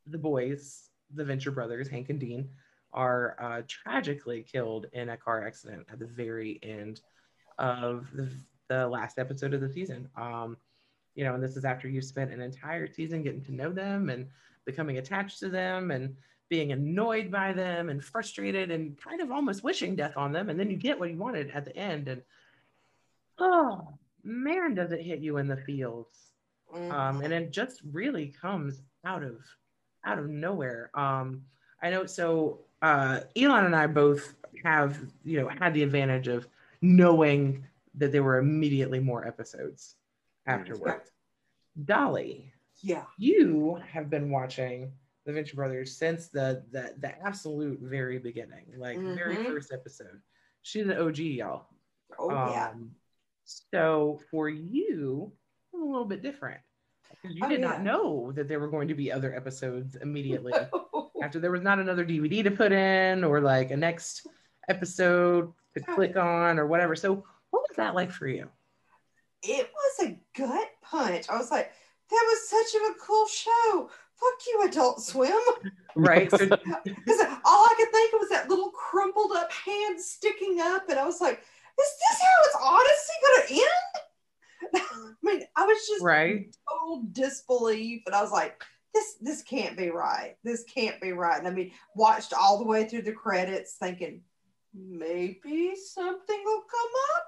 [0.05, 2.49] the boys, the Venture brothers, Hank and Dean,
[2.93, 7.01] are uh, tragically killed in a car accident at the very end
[7.57, 8.29] of the,
[8.69, 10.09] the last episode of the season.
[10.15, 10.57] Um,
[11.15, 14.09] you know, and this is after you've spent an entire season getting to know them
[14.09, 14.27] and
[14.65, 16.15] becoming attached to them and
[16.49, 20.49] being annoyed by them and frustrated and kind of almost wishing death on them.
[20.49, 22.07] And then you get what you wanted at the end.
[22.07, 22.21] And
[23.39, 26.26] oh man, does it hit you in the feels.
[26.73, 26.91] Mm.
[26.91, 29.37] Um, and it just really comes out of
[30.05, 30.89] out of nowhere.
[30.93, 31.43] Um,
[31.81, 36.47] I know so uh Elon and I both have, you know, had the advantage of
[36.81, 39.95] knowing that there were immediately more episodes
[40.45, 41.09] afterwards.
[41.85, 43.05] Dolly, Yeah.
[43.17, 44.91] you have been watching
[45.25, 49.45] the Venture Brothers since the the, the absolute very beginning, like very Mhm.
[49.47, 50.21] first episode.
[50.61, 51.67] She's an OG, y'all.
[52.19, 52.69] Oh yeah.
[52.69, 52.95] Um,
[53.45, 55.31] so for you,
[55.87, 56.59] a little bit different
[57.23, 57.67] you Oh, did yeah.
[57.67, 60.53] not know that there were going to be other episodes immediately
[61.23, 64.27] after there was not another DVD to put in or like a next
[64.69, 66.95] episode to click on or whatever.
[66.95, 68.49] So what was that like for you?
[69.43, 71.27] it was a gut punch.
[71.29, 71.71] I was like,
[72.09, 73.89] that was such of a cool show.
[74.15, 75.31] Fuck you, Adult Swim.
[75.95, 76.29] Right.
[76.29, 80.87] So Because all I could think of was that little crumpled up hand sticking up,
[80.89, 81.39] and I was like, "Is
[82.11, 83.86] this how it's honestly going to end?"
[84.91, 86.55] I mean, I was just right.
[86.69, 88.63] total disbelief, and I was like,
[88.93, 90.35] "This, this can't be right.
[90.43, 94.21] This can't be right." And I mean, watched all the way through the credits, thinking
[94.73, 97.25] maybe something will come up,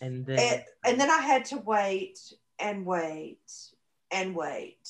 [0.00, 2.18] And then and, and then I had to wait
[2.58, 3.38] and wait
[4.10, 4.88] and wait.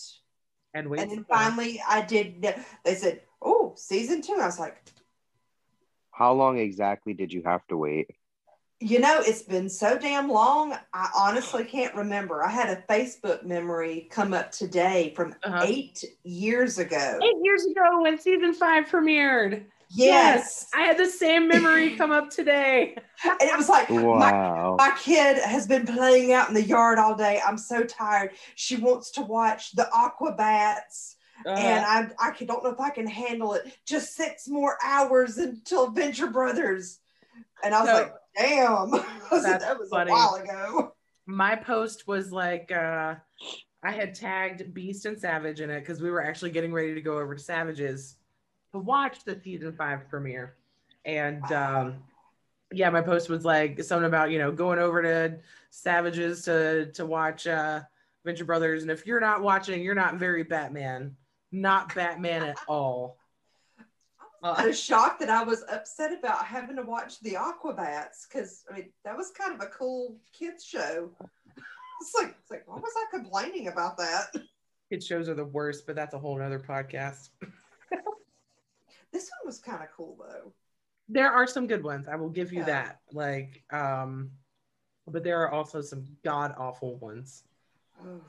[0.75, 1.01] and wait.
[1.01, 2.43] And then finally, I did.
[2.85, 4.39] They said, "Oh, season two.
[4.41, 4.83] I was like,
[6.11, 8.11] How long exactly did you have to wait?
[8.83, 10.75] You know, it's been so damn long.
[10.95, 12.43] I honestly can't remember.
[12.43, 15.65] I had a Facebook memory come up today from Uh-huh.
[15.67, 17.19] eight years ago.
[17.23, 19.67] eight years ago when season five premiered.
[19.91, 20.69] Yes.
[20.75, 22.97] I had the same memory come up today.
[23.25, 24.77] And it was like, my, Wow.
[24.79, 27.39] my kid has been playing out in the yard all day.
[27.47, 28.31] I'm so tired.
[28.55, 31.17] She wants to watch the Aquabats.
[31.45, 33.75] and Uh, I, I can- don't know if I can handle it.
[33.85, 36.99] Just six more hours until Venture Brothers.
[37.63, 38.91] And I was So- like, damn.
[39.31, 40.11] That was funny.
[40.11, 40.93] a while ago.
[41.27, 43.15] my post was like uh
[43.83, 47.01] I had tagged Beast and Savage in it because we were actually getting ready to
[47.01, 48.17] go over to Savages
[48.73, 50.57] to watch the season five premiere.
[51.05, 52.03] And um
[52.73, 55.39] yeah, my post was like something about, you know, going over to
[55.71, 57.81] Savages to to watch uh
[58.25, 58.83] Venture Brothers.
[58.83, 61.17] And if you're not watching, you're not very Batman.
[61.53, 63.20] Not Batman at all.
[64.43, 68.75] I was shocked that I was upset about having to watch the Aquabats because I
[68.77, 71.11] mean that was kind of a cool kids show.
[72.03, 74.29] It's like, it's like, what was I complaining about that?
[74.89, 77.29] Kid shows are the worst, but that's a whole other podcast.
[79.13, 80.53] This one was kind of cool though.
[81.09, 82.67] there are some good ones i will give you Yeah.
[82.67, 84.31] that like um
[85.07, 87.43] but there are also some god awful ones
[88.03, 88.21] Oh,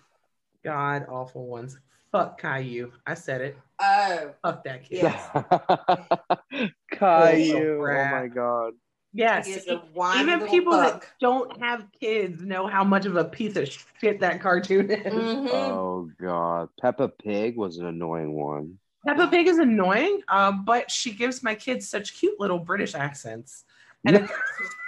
[0.63, 1.77] god awful ones
[2.11, 6.65] fuck caillou i said it oh fuck that kid Yeah.
[6.91, 7.77] Caillou.
[7.79, 8.21] Oh crap.
[8.21, 8.73] my god.
[9.13, 13.05] yes he is a whiny even little people that don't have kids know how much
[13.05, 13.67] of a piece of
[13.99, 15.49] shit that cartoon is Mhm.
[15.51, 16.69] Oh god.
[16.79, 18.77] Peppa Pig was an annoying one.
[19.05, 23.63] peppa pig is annoying um, but she gives my kids such cute little british accents
[24.05, 24.31] and it's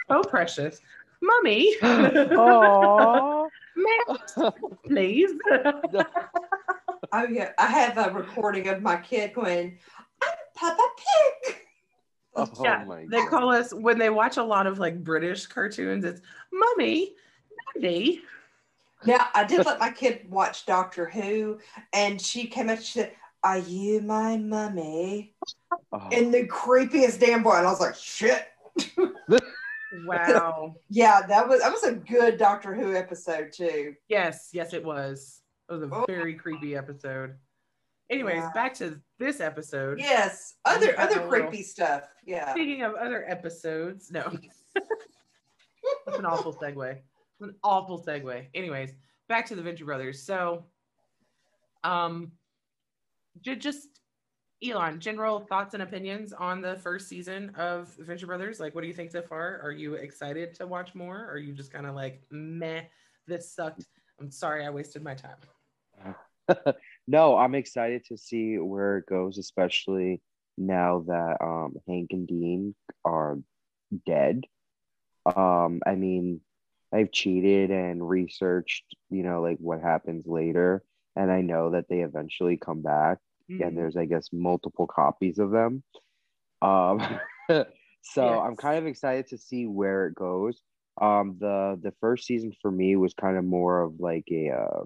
[0.10, 0.80] so precious
[1.22, 3.48] mummy Aww.
[3.76, 4.00] may
[4.86, 5.32] please
[7.12, 9.78] Oh yeah, I have a recording of my kid going,
[10.22, 11.56] "I'm Peppa Pig."
[12.36, 13.30] Oh yeah, my they god.
[13.30, 16.04] call us when they watch a lot of like British cartoons.
[16.04, 16.20] It's
[16.52, 17.14] mummy,
[17.76, 18.24] daddy.
[19.06, 21.60] Now I did let my kid watch Doctor Who,
[21.94, 22.80] and she came up.
[22.80, 23.12] She said,
[23.44, 25.36] "Are you my mummy?"
[25.92, 26.10] Oh.
[26.10, 28.48] In the creepiest damn boy, and I was like, "Shit."
[30.08, 30.74] Wow.
[30.90, 33.94] Yeah, that was that was a good Doctor Who episode too.
[34.10, 35.43] yes, yes, it was.
[35.70, 36.06] It was a Oh.
[36.08, 37.38] very creepy episode.
[38.10, 38.52] Anyways, Yeah.
[38.54, 40.00] back to this episode.
[40.00, 42.08] Yes, other other a little- creepy stuff.
[42.26, 42.52] Yeah.
[42.52, 44.24] Speaking of other episodes, no.
[46.06, 47.02] That's an awful segue.
[47.42, 48.48] An awful segue.
[48.54, 48.94] Anyways,
[49.28, 50.22] back to the Venture Brothers.
[50.24, 50.66] So,
[51.84, 52.32] um,
[53.42, 54.00] ju- just
[54.64, 58.60] Elon, general thoughts and opinions on the first season of Venture Brothers.
[58.60, 59.60] Like, what do you think so far?
[59.62, 61.18] Are you excited to watch more?
[61.26, 62.84] Or are you just kind of like, meh,
[63.28, 63.86] this sucked.
[64.22, 65.38] I'm sorry I wasted my time.
[67.08, 70.22] no, I'm excited to see where it goes, especially
[70.58, 73.40] now that um, Hank and Dean are
[74.06, 74.44] dead.
[75.26, 76.42] Um, I mean,
[76.94, 80.84] I've cheated and researched, you know, like what happens later,
[81.16, 83.20] and I know that they eventually come back,
[83.52, 83.64] Mm-hmm.
[83.64, 85.84] and there's, I guess, multiple copies of them.
[86.62, 87.02] Um,
[88.02, 90.62] so I'm kind of excited to see where it goes.
[91.02, 94.84] Um, the the first season for me was kind of more of like a uh,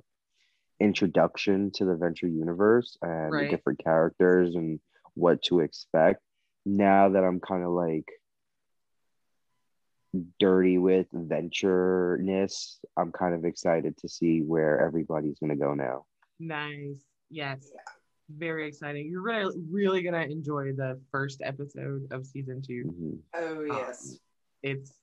[0.79, 3.49] introduction to the Venture universe and Right.
[3.49, 4.79] the different characters and
[5.15, 6.21] what to expect.
[6.65, 8.05] Now that I'm kind of like
[10.39, 16.05] dirty with ventureness, I'm kind of excited to see where everybody's gonna go now.
[16.39, 17.03] Nice.
[17.29, 17.71] Yes.
[18.29, 19.09] Very exciting.
[19.09, 22.83] You're really, really gonna enjoy the first episode of season two.
[22.85, 23.19] Mhm.
[23.35, 24.19] Oh yes.
[24.63, 24.97] it's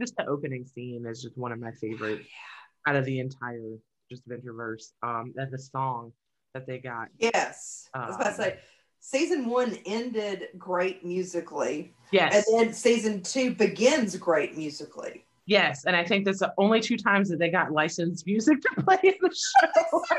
[0.00, 3.76] just the opening scene is just one of my favorite Oh, out of the entire
[4.10, 4.92] just Ventureverse.
[5.02, 6.12] Um, and the song
[6.54, 7.08] that they got.
[7.18, 7.88] Yes.
[7.94, 8.58] I was about to Um, say,
[9.00, 12.46] season one ended great musically, Yes.
[12.48, 15.22] and then season two begins great musically.
[15.48, 18.82] yes, and I think that's the only two times that they got licensed music to
[18.82, 20.02] play in the show.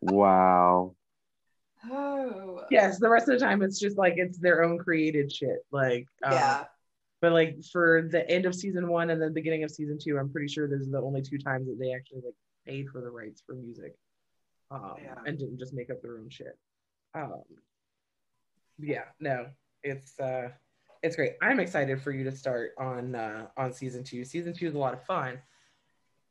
[0.00, 0.94] Wow.
[1.90, 5.64] Oh, yes, the rest of the time it's just like it's their own created shit.
[5.70, 6.64] Like, um, yeah.
[7.24, 10.28] But like for the end of season one and the beginning of season two, I'm
[10.30, 12.34] pretty sure those are the only two times that they actually like
[12.66, 13.94] paid for the rights for music,
[14.70, 15.14] um, Yeah.
[15.24, 16.58] and didn't just make up their own shit.
[17.14, 17.42] Um,
[18.78, 19.46] yeah, no,
[19.82, 20.50] it's uh,
[21.02, 21.32] it's great.
[21.40, 24.22] I'm excited for you to start on uh, on season two.
[24.26, 25.38] Season two is a lot of fun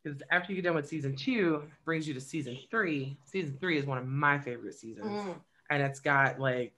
[0.04, 3.18] because after you get done with season two, brings you to season three.
[3.24, 5.42] Season three is one of my favorite seasons Mm.
[5.72, 6.76] and it's got like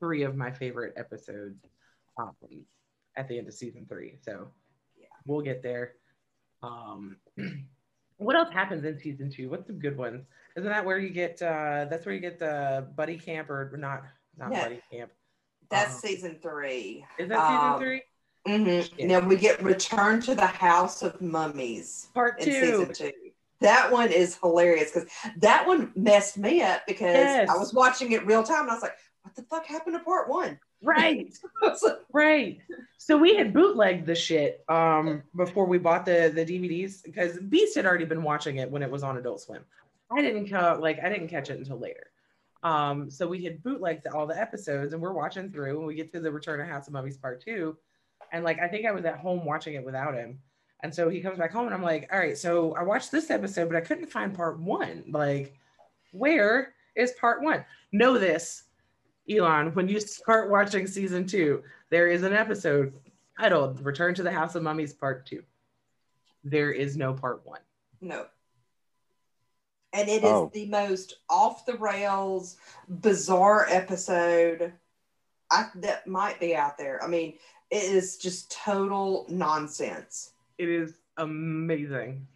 [0.00, 1.62] three of my favorite episodes
[2.18, 2.34] um,
[3.16, 4.18] at the end of season three.
[4.22, 4.48] So
[4.98, 5.06] Yeah.
[5.26, 5.94] we'll get there.
[6.62, 7.16] Um,
[8.18, 9.48] what else happens in season two?
[9.50, 10.24] What's some good ones?
[10.56, 11.40] Isn't that where you get?
[11.42, 14.02] Uh, that's where you get the buddy camp or not?
[14.36, 15.10] Not buddy camp.
[15.70, 17.04] That's Um, season three.
[17.18, 18.02] Is that season Um, three?
[18.46, 18.98] Mm-hmm.
[18.98, 19.06] Yeah.
[19.20, 22.52] Now we get Return to the House of Mummies Part in two.
[22.60, 23.12] season two.
[23.60, 25.08] That one is hilarious because
[25.38, 27.48] that one messed me up because Yes.
[27.48, 30.04] I was watching it real time and I was like, "What the fuck happened to
[30.04, 31.32] part one?" Right.
[31.62, 32.58] I was like, Right.
[32.98, 37.74] So we had bootlegged the shit um before we bought the the DVDs because Beast
[37.76, 39.64] had already been watching it when it was on Adult Swim.
[40.10, 42.06] I didn't co- like I didn't catch it until later.
[42.62, 46.12] Um so we had bootlegged all the episodes and we're watching through and we get
[46.12, 47.76] to the Return of House of Mummies part 2
[48.32, 50.38] and like I think I was at home watching it without him.
[50.84, 53.30] And so he comes back home and I'm like, "All right, so I watched this
[53.30, 55.04] episode but I couldn't find part 1.
[55.08, 55.54] Like
[56.12, 58.64] where is part 1?" Know this
[59.30, 62.92] Elon, when you start watching season two, there is an episode
[63.38, 65.42] titled Return to the House of Mummies Part Two.
[66.44, 67.60] There is no part one.
[68.00, 68.26] no.
[69.94, 70.50] And it is Oh.
[70.54, 72.56] the most off the rails,
[72.88, 74.72] bizarre episode
[75.50, 76.98] I, that might be out there.
[77.04, 77.34] I mean,
[77.70, 80.32] it is just total nonsense.
[80.56, 82.26] It is amazing.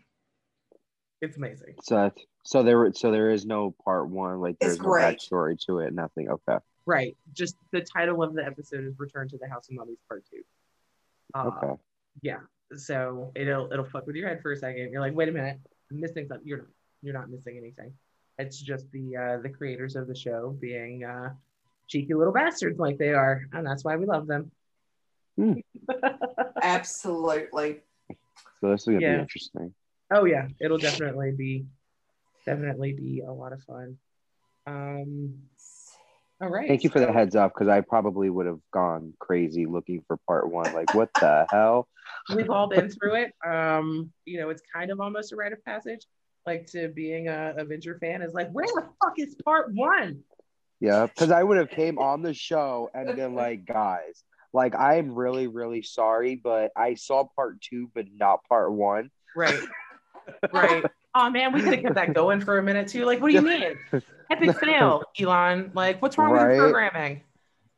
[1.23, 1.77] It's amazing.
[1.83, 5.19] So that, so there so there is no part one, like It's there's no great.
[5.19, 6.29] backstory to it, nothing.
[6.29, 6.59] Okay.
[6.87, 7.17] Right.
[7.33, 10.43] Just the title of the episode is Return to the House of Mummies Part Two.
[11.35, 11.83] Uh, Okay.
[12.23, 12.39] Yeah.
[12.77, 14.91] So it'll it'll fuck with your head for a second.
[14.93, 15.59] You're like, wait a minute,
[15.91, 16.47] I'm missing something.
[16.47, 16.67] You're not.
[17.03, 17.93] You're not missing anything.
[18.39, 21.35] It's just the uh, the creators of the show being uh,
[21.89, 24.51] cheeky little bastards like they are, and that's why we love them.
[25.37, 25.55] Hmm.
[26.63, 27.81] Absolutely.
[28.61, 29.15] So this is gonna Yeah.
[29.17, 29.75] be interesting.
[30.11, 31.67] Oh yeah, it'll definitely be
[32.45, 33.99] definitely be a lot of fun.
[34.67, 35.35] Um
[36.41, 36.69] all right.
[36.69, 40.19] Thank you for the heads up because I probably would have gone crazy looking for
[40.29, 40.73] part one.
[40.75, 41.89] Like, what the hell?
[42.35, 43.33] We've all been through it.
[43.47, 46.01] Um, you know, it's kind of almost a rite of passage.
[46.45, 50.23] Like to being a Avenger fan is like, where the fuck is part one?
[50.79, 54.23] Yeah, because I would have came on the show and been like, guys,
[54.53, 59.11] like I'm really, really sorry, but I saw part two, but not part one.
[59.35, 59.61] Right.
[60.53, 60.85] Right.
[61.19, 63.07] Oh man, we could have kept that going for a minute too.
[63.07, 63.79] Like, what do you mean?
[64.31, 65.71] Epic fail, Elon.
[65.75, 66.57] Like, what's wrong with Right.
[66.57, 67.23] the programming?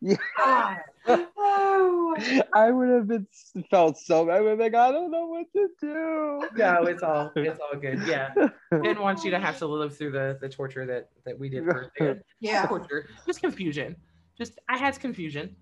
[0.00, 0.16] Yeah.
[0.38, 0.76] God.
[1.08, 2.14] Oh,
[2.54, 3.26] I would have been
[3.70, 4.36] felt so bad.
[4.36, 6.48] I would have been like, I don't know what to do.
[6.56, 8.06] No, it's all it's all good.
[8.06, 8.32] Yeah.
[8.70, 11.64] Didn't want you to have to live through the the torture that that we did
[11.64, 12.20] for Dan.
[12.40, 12.66] yeah.
[12.66, 13.96] torture, just confusion.
[14.36, 15.56] Just I had confusion.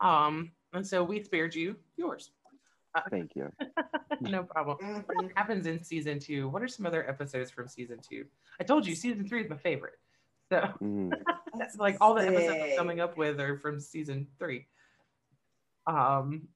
[0.00, 2.30] Um, and so we spared you yours.
[3.10, 3.50] Thank you.
[4.20, 4.76] no problem.
[4.80, 5.22] What Mhm.
[5.24, 6.48] else happens in season two?
[6.48, 8.24] What are some other episodes from season two?
[8.60, 9.94] I told you season three is my favorite.
[10.50, 11.12] So Mhm.
[11.58, 14.66] that's like all the episodes I'm coming up with are from season three.
[15.86, 16.48] Um,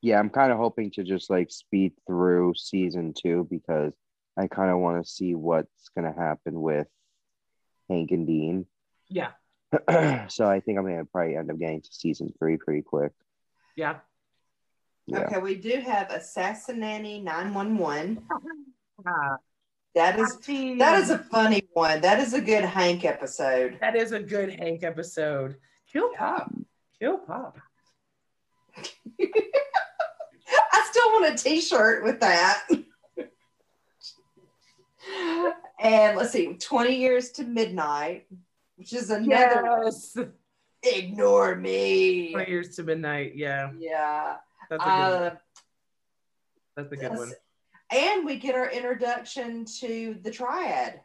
[0.00, 3.94] Yeah, I'm kind of hoping to just like speed through season two because
[4.36, 6.88] I kind of want to see what's gonna happen with
[7.88, 8.66] Hank and Dean.
[9.08, 9.32] yeah,
[10.28, 13.12] so I think I'm gonna probably end up getting to season three pretty quick.
[13.76, 14.00] yeah.
[15.06, 15.20] Yeah.
[15.20, 18.22] Okay, we do have Assassinanny 911.
[19.94, 20.36] That is
[20.78, 22.00] that is a funny one.
[22.00, 23.78] That is a good Hank episode.
[23.80, 25.56] that is a good Hank episode.
[25.90, 26.52] Kill Pop.
[26.98, 27.58] Kill Pop.
[28.76, 28.82] I
[30.90, 32.64] still want a t-shirt with that.
[35.80, 38.26] and let's see, 20 years to midnight,
[38.76, 40.16] which is another Yes.
[40.82, 42.32] ignore me.
[42.32, 43.36] Twenty years to midnight.
[43.36, 44.36] Yeah, Yeah.
[44.68, 44.90] that's a good.
[44.90, 45.22] one.
[45.22, 45.36] Uh,
[46.76, 47.32] That's a good one.
[47.94, 51.00] And we get our introduction to the triad.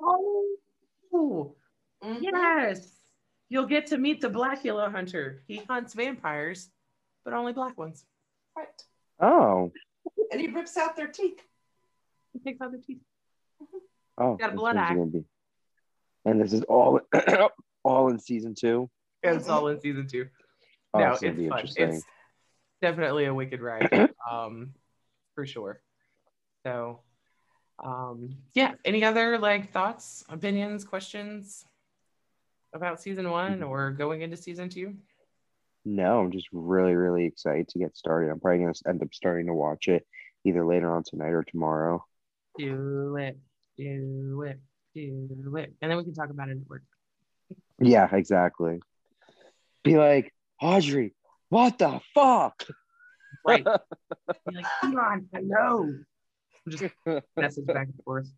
[0.00, 1.56] Oh,
[2.04, 2.18] Mhm.
[2.22, 2.96] yes.
[3.48, 5.42] You'll get to meet the Blacula hunter.
[5.48, 6.70] He hunts vampires,
[7.24, 8.06] but only black ones.
[8.56, 8.68] Right.
[9.18, 9.72] Oh,
[10.30, 11.42] And he rips out their teeth.
[12.32, 13.02] He takes out their teeth.
[14.18, 15.18] oh, Got a blood one's eye.
[15.18, 15.24] be-
[16.26, 17.00] And this is all
[17.84, 18.88] all in season two.
[19.24, 20.28] And it's all in season two.
[20.94, 21.58] Oh, no, gonna it's be fun.
[21.58, 21.88] interesting.
[21.96, 22.04] It's
[22.80, 23.90] definitely a wicked ride,
[24.30, 24.74] um,
[25.34, 25.82] for sure.
[26.64, 27.00] So,
[27.82, 28.72] um, yeah.
[28.84, 31.64] Any other like thoughts, opinions, questions
[32.74, 33.68] about season one Mm-hmm.
[33.68, 34.94] or going into season two?
[35.84, 38.30] No, I'm just really, really excited to get started.
[38.30, 40.06] I'm probably gonna end up starting to watch it
[40.44, 42.04] either later on tonight or tomorrow.
[42.58, 43.38] Do it,
[43.78, 44.60] do it,
[44.94, 46.82] do it, and then we can talk about it at work.
[47.80, 48.80] Yeah, exactly.
[49.82, 51.14] Be like, Audrey,
[51.48, 52.62] what the fuck?
[53.46, 53.64] Right?
[54.48, 55.94] Be like, come on, I know.
[56.68, 56.84] Just
[57.36, 58.30] message back and forth.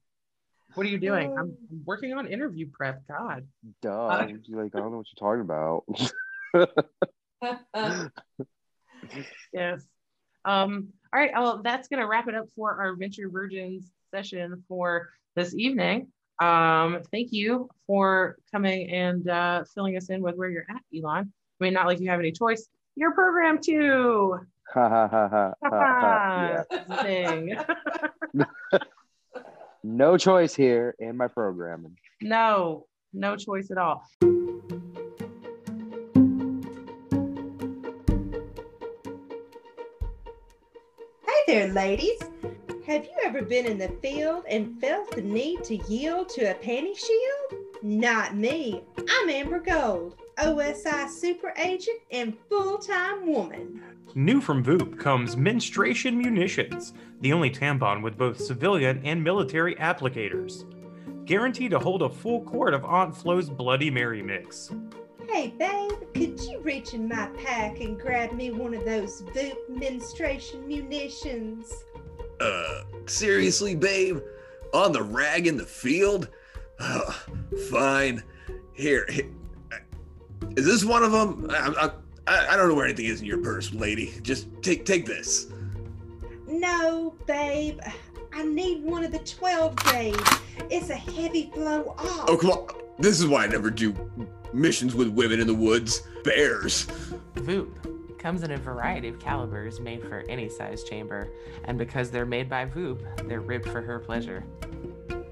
[0.74, 1.32] What are you doing?
[1.32, 3.06] I'm I'm working on interview prep.
[3.06, 3.46] God.
[3.82, 3.90] Duh.
[3.92, 5.84] Uh, like, I don't know what you're talking about.
[9.52, 9.84] Yes.
[10.44, 11.30] Um, all right.
[11.34, 16.08] Well, that's going to wrap it up for our Venture Virgins session for this evening.
[16.40, 21.32] Um, thank you for coming and uh, filling us in with where you're at, Elon.
[21.60, 22.66] I mean, not like you have any choice.
[22.96, 24.40] You're programmed to.
[24.72, 26.48] Ha ha ha ha ha ha.
[26.48, 26.64] Yeah.
[26.70, 27.56] That's the thing.
[29.84, 31.96] No choice here in my programming.
[32.20, 34.04] no, no choice at all.
[41.26, 42.20] Hey there, ladies.
[42.86, 46.54] Have you ever been in the field and felt the need to yield to a
[46.54, 47.62] panty shield?
[47.82, 48.82] Not me.
[49.08, 53.82] I'm Amber Gold, OSI super agent and full time woman.
[54.14, 60.64] New from Voop comes Menstruation Munitions, the only tampon with both civilian and military applicators.
[61.24, 64.70] Guaranteed to hold a full quart of Aunt Flo's Bloody Mary mix.
[65.30, 69.56] Hey, babe, could you reach in my pack and grab me one of those Voop
[69.68, 71.72] menstruation munitions?
[72.38, 74.20] Uh, seriously, babe?
[74.74, 76.28] On the rag in the field?
[76.80, 77.24] Oh,
[77.70, 78.22] fine.
[78.74, 79.30] Here, here.
[80.56, 81.46] Is this one of them?
[81.50, 81.90] I, I,
[82.26, 84.14] I don't know where anything is in your purse, lady.
[84.22, 85.48] Just take take this.
[86.46, 87.80] No, babe.
[88.32, 90.16] I need one of the 12 grade.
[90.70, 92.24] It's a heavy blow off.
[92.28, 92.68] Oh, come on.
[92.98, 93.94] This is why I never do
[94.52, 96.02] missions with women in the woods.
[96.24, 96.86] Bears.
[97.34, 101.28] Voop comes in a variety of calibers made for any size chamber,
[101.64, 104.44] and because they're made by Voop, they're ribbed for her pleasure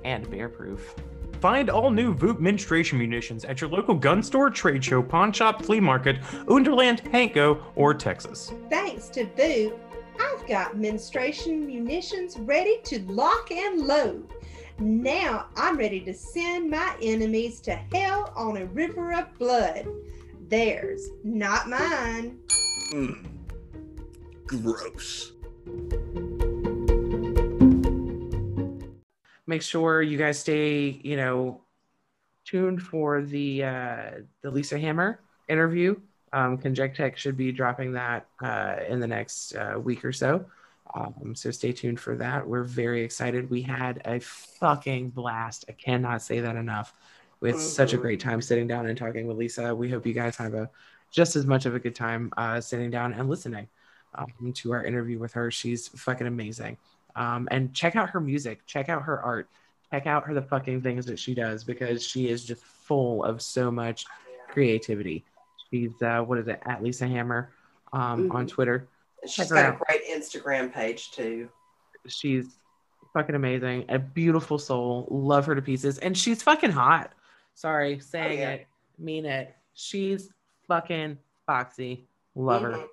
[0.04, 0.94] and bear proof.
[1.40, 5.62] Find all new Voop menstruation munitions at your local gun store, trade show, pawn shop,
[5.62, 6.18] flea market,
[6.48, 8.52] Underland, Hanko, or Texas.
[8.68, 9.78] Thanks to Boo,
[10.20, 14.34] I've got menstruation munitions ready to lock and load.
[14.78, 19.86] Now I'm ready to send my enemies to hell on a river of blood.
[20.48, 22.38] Theirs, not mine.
[22.92, 23.26] Mm.
[24.46, 25.32] Gross.
[29.50, 31.60] Make sure you guys stay, you know,
[32.46, 34.10] tuned for the uh,
[34.42, 35.96] the Lisa Hammer interview.
[36.32, 40.46] Um, Conjectech should be dropping that uh, in the next uh, week or so.
[40.94, 42.46] Um, so stay tuned for that.
[42.46, 43.50] We're very excited.
[43.50, 45.64] We had a fucking blast.
[45.68, 46.94] I cannot say that enough.
[47.40, 49.74] We had such a great time sitting down and talking with Lisa.
[49.74, 50.70] We hope you guys have a
[51.10, 53.66] just as much of a good time uh, sitting down and listening
[54.14, 55.50] um, to our interview with her.
[55.50, 56.76] She's fucking amazing.
[57.16, 59.48] Um, and check out her music, check out her art,
[59.90, 63.42] check out her the fucking things that she does because she is just full of
[63.42, 64.04] so much
[64.48, 65.24] creativity.
[65.70, 67.52] She's uh, what is it at Lisa Hammer
[67.92, 68.48] um, on Mhm.
[68.48, 68.88] Twitter.
[69.26, 71.48] She's her got a great Instagram page too.
[72.06, 72.56] She's
[73.12, 75.06] fucking amazing, a beautiful soul.
[75.10, 77.12] Love her to pieces, and she's fucking hot.
[77.54, 78.50] Sorry, saying yeah.
[78.52, 78.66] it,
[78.98, 79.54] mean it.
[79.74, 80.30] She's
[80.66, 82.06] fucking foxy.
[82.34, 82.72] Love her.
[82.72, 82.86] Mhm.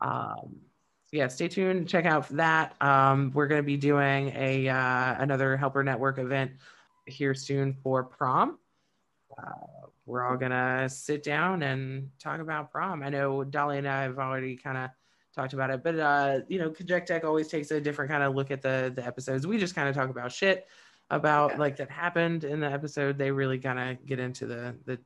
[0.00, 0.56] um
[1.12, 2.74] yeah stay tuned check out that.
[2.82, 6.52] Um we're going to be doing a uh another helper network event
[7.06, 8.58] here soon for prom.
[9.38, 9.50] Uh,
[10.06, 13.02] we're all gonna sit down and talk about prom.
[13.02, 14.90] I know dolly and i have already kind of
[15.34, 18.34] talked about it but uh you know Conject Tech always takes a different kind of
[18.34, 19.46] look at the the episodes.
[19.46, 20.66] We just kind of talk about shit
[21.10, 21.58] about Yeah.
[21.58, 23.18] like that happened in the episode.
[23.18, 24.98] They really kind of get into the the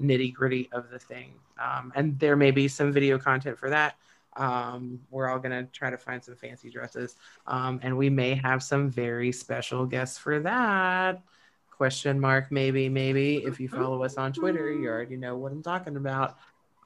[0.00, 1.34] nitty gritty of the thing.
[1.60, 3.96] Um and there may be some video content for that
[4.36, 7.16] um, we're all gonna try to find some fancy dresses,
[7.46, 11.22] um, and we may have some very special guests for that.
[11.70, 12.50] Question mark?
[12.50, 13.38] Maybe, maybe.
[13.38, 16.38] If you follow us on Twitter, you already know what I'm talking about.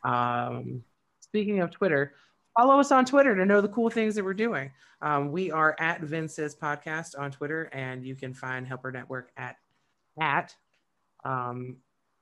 [0.02, 0.82] Um,
[1.20, 2.14] speaking of Twitter,
[2.56, 4.70] follow us on Twitter to know the cool things that we're doing.
[5.02, 9.56] Um, we are at Vince's podcast on Twitter, and you can find Helper Network at
[10.18, 10.54] at
[11.24, 11.76] um,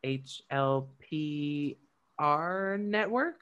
[0.04, 1.76] HLPR
[2.80, 3.40] network.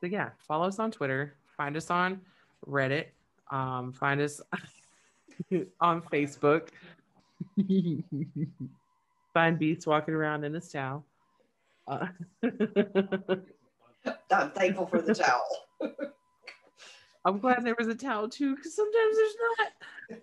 [0.00, 2.20] So yeah, follow us on Twitter, find us on
[2.66, 3.06] Reddit,
[3.50, 4.40] um, find us
[5.80, 6.68] on Facebook.
[9.34, 11.04] find Beast walking around in his towel.
[11.88, 12.08] Uh,
[14.30, 15.46] I'm thankful for the towel.
[17.24, 20.18] I'm glad there was a towel too, because sometimes there's not.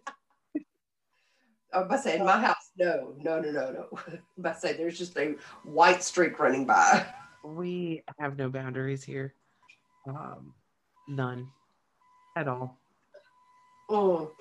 [1.74, 3.88] I'm about to say in my house, no, no, no, no, no.
[4.08, 7.06] I'm about to say there's just a white streak running by.
[7.44, 9.34] We have no boundaries here.
[10.08, 10.54] Um,
[11.08, 11.48] none
[12.36, 12.78] at all.
[13.90, 14.32] Oh,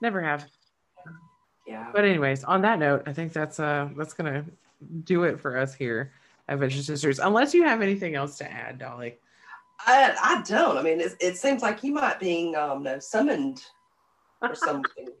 [0.00, 0.46] Never have.
[1.66, 1.90] yeah.
[1.92, 4.44] But anyways, on that note, I think that's uh that's gonna
[5.04, 6.12] do it for us here
[6.48, 7.20] at Venture Sisters.
[7.20, 9.18] Unless you have anything else to add, Dolly.
[9.86, 10.76] I, I don't.
[10.76, 13.62] I mean, it, it seems like he might being um no, summoned
[14.42, 15.08] or something.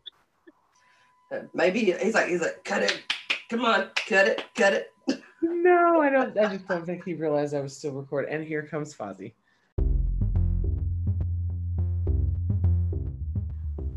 [1.32, 3.04] Uh, Maybe he's like he's like cut it,
[3.48, 4.92] come on, cut it, cut it.
[5.40, 6.36] No, I don't.
[6.38, 8.34] I just don't think he realized I was still recording.
[8.34, 9.32] And here comes Fozzie.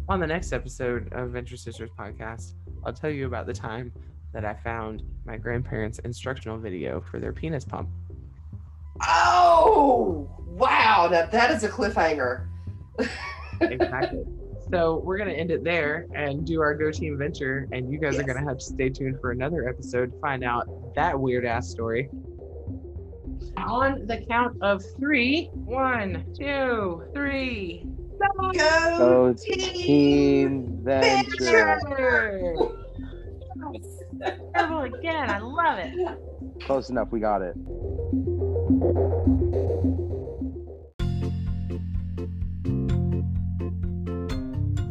[0.07, 2.53] On the next episode of Venture Sisters podcast,
[2.83, 3.91] I'll tell you about the time
[4.33, 7.89] that I found my grandparents' instructional video for their penis pump.
[9.03, 11.09] Oh wow!
[11.11, 12.47] Now that is a cliffhanger.
[13.61, 14.25] Exactly.
[14.71, 18.19] so we're gonna end it there and do our Go Team Venture, and you guys
[18.19, 21.67] are gonna have to stay tuned for another episode to find out that weird ass
[21.67, 22.11] story.
[23.57, 27.87] On the count of three, one, two, three.
[28.19, 28.51] Go,
[28.97, 29.59] Go team!
[29.59, 31.79] Team Venture.
[31.83, 32.55] Venture!
[34.53, 35.29] Terrible again.
[35.29, 36.19] I love it.
[36.61, 37.11] Close enough.
[37.11, 37.55] We got it.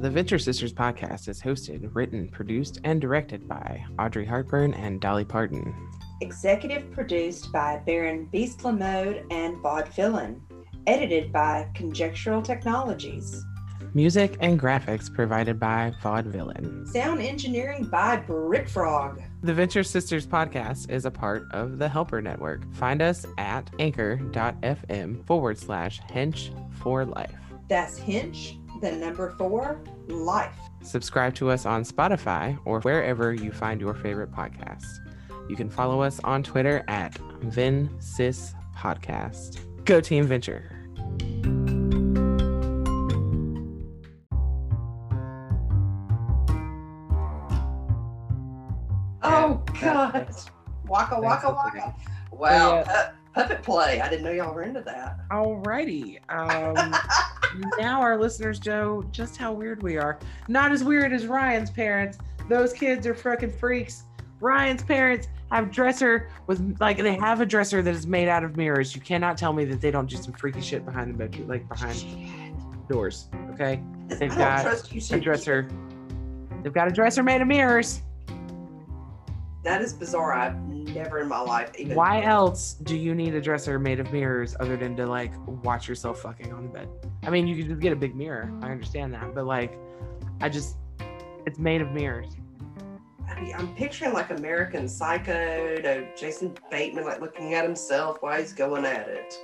[0.00, 5.24] The Venture Sisters podcast is hosted, written, produced, and directed by Audrey Hartburn and Dolly
[5.24, 5.74] Parton.
[6.20, 10.42] Executive produced by Baron Beast Mode and Bod Villain.
[10.86, 13.42] Edited by Conjectural Technologies.
[13.94, 16.86] Music and graphics provided by Vaudevillain.
[16.88, 19.22] Sound engineering by Brick Frog.
[19.42, 22.70] The Venture Sisters podcast is a part of the Helper Network.
[22.74, 27.32] Find us at anchor.fm forward slash hench for life.
[27.68, 30.58] That's Hinch, the number four, life.
[30.82, 34.98] Subscribe to us on Spotify or wherever you find your favorite podcasts.
[35.48, 39.84] You can follow us on Twitter at VinSysPodcast.
[39.84, 40.73] Go Team Venture.
[50.24, 50.34] Yeah, God!
[50.34, 50.46] that's-
[50.86, 51.94] Waka waka waka!
[52.30, 52.82] Wow, yeah.
[53.34, 54.00] pu- puppet play.
[54.02, 55.16] I didn't know y'all were into that.
[55.30, 56.18] Alrighty.
[56.28, 56.94] Um,
[57.78, 60.18] now our listeners know just how weird we are.
[60.48, 62.18] Not as weird as Ryan's parents.
[62.50, 64.02] Those kids are fucking freaks.
[64.40, 68.58] Ryan's parents have dresser with like they have a dresser that is made out of
[68.58, 68.94] mirrors.
[68.94, 71.66] You cannot tell me that they don't do some freaky shit behind the bedroom, like
[71.66, 72.04] behind
[72.90, 73.28] doors.
[73.54, 75.00] Okay, They've got trust you.
[75.16, 75.66] a dresser.
[76.62, 78.02] They've got a dresser made of mirrors.
[79.64, 80.34] That is bizarre.
[80.34, 81.96] I've never in my life even.
[81.96, 85.32] Why else do you need a dresser made of mirrors other than to like
[85.64, 86.88] watch yourself fucking on the bed?
[87.22, 88.52] I mean, you could just get a big mirror.
[88.62, 89.78] I understand that, but like,
[90.40, 90.76] I just,
[91.46, 92.36] it's made of mirrors.
[93.26, 98.38] I mean, I'm picturing like American Psycho, no, Jason Bateman like looking at himself while
[98.38, 99.34] he's going at it.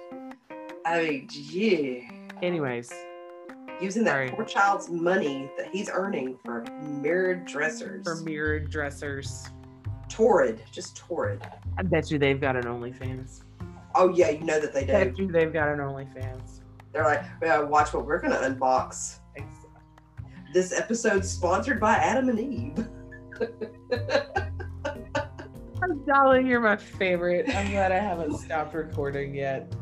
[0.84, 2.10] I mean, yeah,
[2.42, 2.92] Anyways,
[3.80, 4.30] using that Sorry.
[4.30, 8.04] poor child's money that he's earning for mirrored dressers.
[8.04, 9.48] for mirrored dressers,
[10.10, 11.42] torrid, just torrid.
[11.78, 13.44] I bet you they've got an OnlyFans.
[13.94, 14.92] Oh yeah, you know that they do.
[14.92, 16.60] Bet you they've got an OnlyFans.
[16.92, 17.22] They're like,
[17.70, 19.18] watch what we're gonna unbox.
[20.52, 22.88] This episode sponsored by Adam and Eve.
[26.06, 27.48] Darling, you're my favorite.
[27.54, 29.72] I'm glad I haven't stopped recording yet.